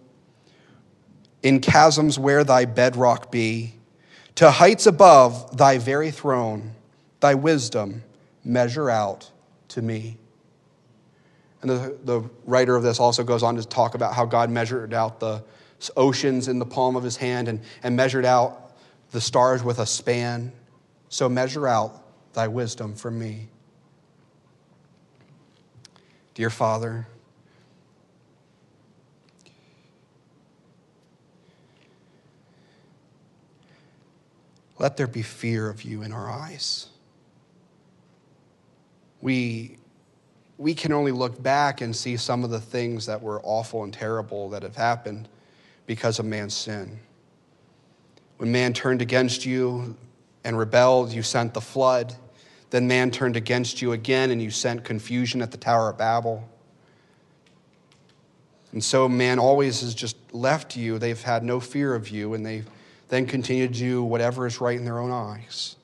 in 1.46 1.60
chasms 1.60 2.18
where 2.18 2.42
thy 2.42 2.64
bedrock 2.64 3.30
be, 3.30 3.72
to 4.34 4.50
heights 4.50 4.84
above 4.84 5.56
thy 5.56 5.78
very 5.78 6.10
throne, 6.10 6.72
thy 7.20 7.34
wisdom 7.34 8.02
measure 8.44 8.90
out 8.90 9.30
to 9.68 9.80
me. 9.80 10.16
And 11.62 11.70
the, 11.70 11.96
the 12.02 12.22
writer 12.46 12.74
of 12.74 12.82
this 12.82 12.98
also 12.98 13.22
goes 13.22 13.44
on 13.44 13.54
to 13.54 13.64
talk 13.64 13.94
about 13.94 14.12
how 14.12 14.24
God 14.24 14.50
measured 14.50 14.92
out 14.92 15.20
the 15.20 15.44
oceans 15.96 16.48
in 16.48 16.58
the 16.58 16.66
palm 16.66 16.96
of 16.96 17.04
his 17.04 17.16
hand 17.16 17.46
and, 17.46 17.60
and 17.84 17.94
measured 17.94 18.24
out 18.24 18.76
the 19.12 19.20
stars 19.20 19.62
with 19.62 19.78
a 19.78 19.86
span. 19.86 20.50
So 21.10 21.28
measure 21.28 21.68
out 21.68 22.02
thy 22.32 22.48
wisdom 22.48 22.96
for 22.96 23.12
me. 23.12 23.46
Dear 26.34 26.50
Father, 26.50 27.06
let 34.78 34.96
there 34.96 35.06
be 35.06 35.22
fear 35.22 35.68
of 35.68 35.82
you 35.82 36.02
in 36.02 36.12
our 36.12 36.28
eyes. 36.30 36.88
We, 39.22 39.78
we 40.58 40.74
can 40.74 40.92
only 40.92 41.12
look 41.12 41.42
back 41.42 41.80
and 41.80 41.94
see 41.94 42.16
some 42.16 42.44
of 42.44 42.50
the 42.50 42.60
things 42.60 43.06
that 43.06 43.22
were 43.22 43.40
awful 43.42 43.84
and 43.84 43.92
terrible 43.92 44.50
that 44.50 44.62
have 44.62 44.76
happened 44.76 45.28
because 45.86 46.18
of 46.18 46.26
man's 46.26 46.54
sin. 46.54 46.98
When 48.36 48.52
man 48.52 48.74
turned 48.74 49.00
against 49.00 49.46
you 49.46 49.96
and 50.44 50.58
rebelled, 50.58 51.12
you 51.12 51.22
sent 51.22 51.54
the 51.54 51.60
flood. 51.60 52.14
Then 52.70 52.86
man 52.86 53.10
turned 53.10 53.36
against 53.36 53.80
you 53.80 53.92
again 53.92 54.30
and 54.30 54.42
you 54.42 54.50
sent 54.50 54.84
confusion 54.84 55.40
at 55.40 55.50
the 55.50 55.56
Tower 55.56 55.88
of 55.88 55.98
Babel. 55.98 56.46
And 58.72 58.84
so 58.84 59.08
man 59.08 59.38
always 59.38 59.80
has 59.80 59.94
just 59.94 60.16
left 60.34 60.76
you. 60.76 60.98
They've 60.98 61.20
had 61.20 61.42
no 61.42 61.60
fear 61.60 61.94
of 61.94 62.10
you 62.10 62.34
and 62.34 62.44
they 62.44 62.64
then 63.08 63.26
continue 63.26 63.68
to 63.68 63.72
do 63.72 64.02
whatever 64.02 64.46
is 64.46 64.60
right 64.60 64.76
in 64.76 64.84
their 64.84 64.98
own 64.98 65.10
eyes. 65.10 65.76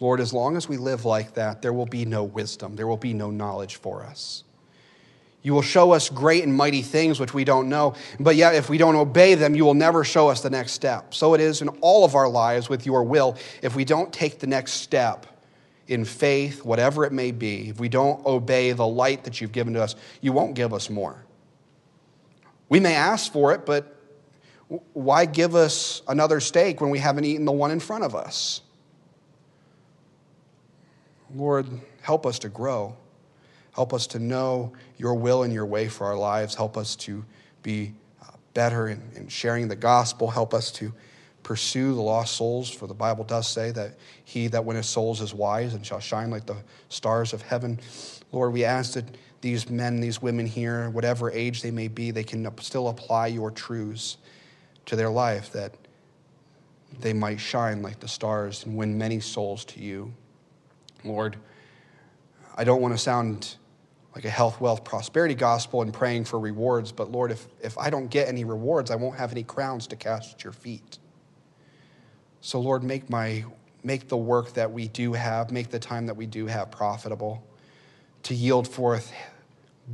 Lord, 0.00 0.20
as 0.20 0.32
long 0.32 0.56
as 0.56 0.68
we 0.68 0.76
live 0.76 1.04
like 1.04 1.34
that, 1.34 1.60
there 1.62 1.72
will 1.72 1.86
be 1.86 2.04
no 2.04 2.24
wisdom, 2.24 2.76
there 2.76 2.86
will 2.86 2.96
be 2.96 3.14
no 3.14 3.30
knowledge 3.30 3.76
for 3.76 4.04
us. 4.04 4.44
You 5.42 5.54
will 5.54 5.62
show 5.62 5.92
us 5.92 6.08
great 6.08 6.42
and 6.44 6.54
mighty 6.54 6.82
things 6.82 7.20
which 7.20 7.32
we 7.32 7.44
don't 7.44 7.68
know, 7.68 7.94
but 8.18 8.36
yet 8.36 8.54
if 8.54 8.68
we 8.68 8.76
don't 8.76 8.96
obey 8.96 9.34
them, 9.34 9.54
you 9.54 9.64
will 9.64 9.74
never 9.74 10.04
show 10.04 10.28
us 10.28 10.40
the 10.40 10.50
next 10.50 10.72
step. 10.72 11.14
So 11.14 11.34
it 11.34 11.40
is 11.40 11.62
in 11.62 11.68
all 11.80 12.04
of 12.04 12.14
our 12.14 12.28
lives 12.28 12.68
with 12.68 12.84
your 12.84 13.04
will. 13.04 13.36
If 13.62 13.76
we 13.76 13.84
don't 13.84 14.12
take 14.12 14.40
the 14.40 14.48
next 14.48 14.72
step 14.72 15.26
in 15.86 16.04
faith, 16.04 16.64
whatever 16.64 17.04
it 17.04 17.12
may 17.12 17.30
be, 17.30 17.68
if 17.68 17.80
we 17.80 17.88
don't 17.88 18.24
obey 18.26 18.72
the 18.72 18.86
light 18.86 19.24
that 19.24 19.40
you've 19.40 19.52
given 19.52 19.74
to 19.74 19.82
us, 19.82 19.94
you 20.20 20.32
won't 20.32 20.54
give 20.54 20.74
us 20.74 20.90
more. 20.90 21.24
We 22.68 22.80
may 22.80 22.94
ask 22.94 23.32
for 23.32 23.52
it, 23.54 23.64
but 23.64 23.97
why 24.92 25.24
give 25.24 25.54
us 25.54 26.02
another 26.08 26.40
steak 26.40 26.80
when 26.80 26.90
we 26.90 26.98
haven't 26.98 27.24
eaten 27.24 27.44
the 27.44 27.52
one 27.52 27.70
in 27.70 27.80
front 27.80 28.04
of 28.04 28.14
us? 28.14 28.60
Lord, 31.34 31.66
help 32.02 32.26
us 32.26 32.38
to 32.40 32.48
grow. 32.48 32.96
Help 33.72 33.94
us 33.94 34.06
to 34.08 34.18
know 34.18 34.72
your 34.96 35.14
will 35.14 35.42
and 35.42 35.52
your 35.52 35.66
way 35.66 35.88
for 35.88 36.06
our 36.06 36.16
lives. 36.16 36.54
Help 36.54 36.76
us 36.76 36.96
to 36.96 37.24
be 37.62 37.94
uh, 38.22 38.26
better 38.54 38.88
in, 38.88 39.02
in 39.14 39.28
sharing 39.28 39.68
the 39.68 39.76
gospel. 39.76 40.28
Help 40.28 40.52
us 40.52 40.70
to 40.72 40.92
pursue 41.42 41.94
the 41.94 42.00
lost 42.00 42.36
souls, 42.36 42.68
for 42.68 42.86
the 42.86 42.94
Bible 42.94 43.24
does 43.24 43.48
say 43.48 43.70
that 43.70 43.96
he 44.24 44.48
that 44.48 44.64
winneth 44.64 44.84
souls 44.84 45.22
is 45.22 45.32
wise 45.32 45.72
and 45.72 45.86
shall 45.86 46.00
shine 46.00 46.30
like 46.30 46.44
the 46.44 46.56
stars 46.88 47.32
of 47.32 47.40
heaven. 47.40 47.78
Lord, 48.32 48.52
we 48.52 48.64
ask 48.64 48.94
that 48.94 49.04
these 49.40 49.70
men, 49.70 50.00
these 50.00 50.20
women 50.20 50.44
here, 50.44 50.90
whatever 50.90 51.30
age 51.30 51.62
they 51.62 51.70
may 51.70 51.88
be, 51.88 52.10
they 52.10 52.24
can 52.24 52.50
still 52.58 52.88
apply 52.88 53.28
your 53.28 53.50
truths 53.50 54.18
to 54.88 54.96
their 54.96 55.10
life, 55.10 55.52
that 55.52 55.74
they 57.00 57.12
might 57.12 57.38
shine 57.38 57.82
like 57.82 58.00
the 58.00 58.08
stars 58.08 58.64
and 58.64 58.74
win 58.74 58.96
many 58.96 59.20
souls 59.20 59.64
to 59.66 59.80
you. 59.80 60.12
Lord, 61.04 61.36
I 62.56 62.64
don't 62.64 62.80
want 62.80 62.94
to 62.94 62.98
sound 62.98 63.56
like 64.14 64.24
a 64.24 64.30
health, 64.30 64.60
wealth, 64.60 64.84
prosperity 64.84 65.34
gospel 65.34 65.82
and 65.82 65.92
praying 65.92 66.24
for 66.24 66.40
rewards. 66.40 66.90
But 66.90 67.12
Lord, 67.12 67.30
if, 67.30 67.46
if 67.62 67.76
I 67.76 67.90
don't 67.90 68.08
get 68.08 68.28
any 68.28 68.44
rewards, 68.44 68.90
I 68.90 68.96
won't 68.96 69.18
have 69.18 69.30
any 69.30 69.44
crowns 69.44 69.86
to 69.88 69.96
cast 69.96 70.34
at 70.34 70.44
your 70.44 70.54
feet. 70.54 70.98
So, 72.40 72.58
Lord, 72.58 72.82
make, 72.82 73.10
my, 73.10 73.44
make 73.84 74.08
the 74.08 74.16
work 74.16 74.54
that 74.54 74.72
we 74.72 74.88
do 74.88 75.12
have, 75.12 75.52
make 75.52 75.68
the 75.68 75.78
time 75.78 76.06
that 76.06 76.16
we 76.16 76.24
do 76.24 76.46
have 76.46 76.70
profitable 76.70 77.46
to 78.22 78.34
yield 78.34 78.66
forth 78.66 79.12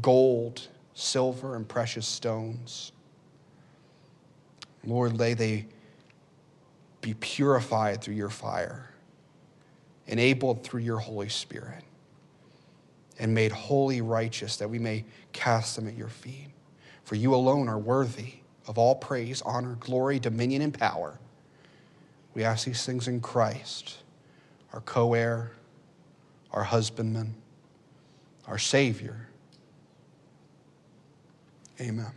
gold, 0.00 0.68
silver, 0.94 1.56
and 1.56 1.68
precious 1.68 2.06
stones. 2.06 2.92
Lord, 4.86 5.18
lay 5.18 5.34
they 5.34 5.66
be 7.00 7.14
purified 7.14 8.02
through 8.02 8.14
your 8.14 8.30
fire, 8.30 8.90
enabled 10.06 10.64
through 10.64 10.80
your 10.80 10.98
Holy 10.98 11.28
Spirit 11.28 11.84
and 13.18 13.34
made 13.34 13.52
wholly 13.52 14.00
righteous, 14.00 14.56
that 14.56 14.68
we 14.68 14.78
may 14.78 15.04
cast 15.32 15.76
them 15.76 15.86
at 15.86 15.96
your 15.96 16.08
feet. 16.08 16.48
For 17.04 17.14
you 17.14 17.34
alone 17.34 17.68
are 17.68 17.78
worthy 17.78 18.34
of 18.66 18.78
all 18.78 18.94
praise, 18.94 19.42
honor, 19.42 19.76
glory, 19.78 20.18
dominion, 20.18 20.62
and 20.62 20.72
power. 20.72 21.18
We 22.34 22.42
ask 22.42 22.66
these 22.66 22.84
things 22.84 23.06
in 23.06 23.20
Christ, 23.20 23.98
our 24.72 24.80
co 24.80 25.14
heir, 25.14 25.52
our 26.50 26.64
husbandman, 26.64 27.34
our 28.48 28.58
Savior. 28.58 29.28
Amen. 31.80 32.12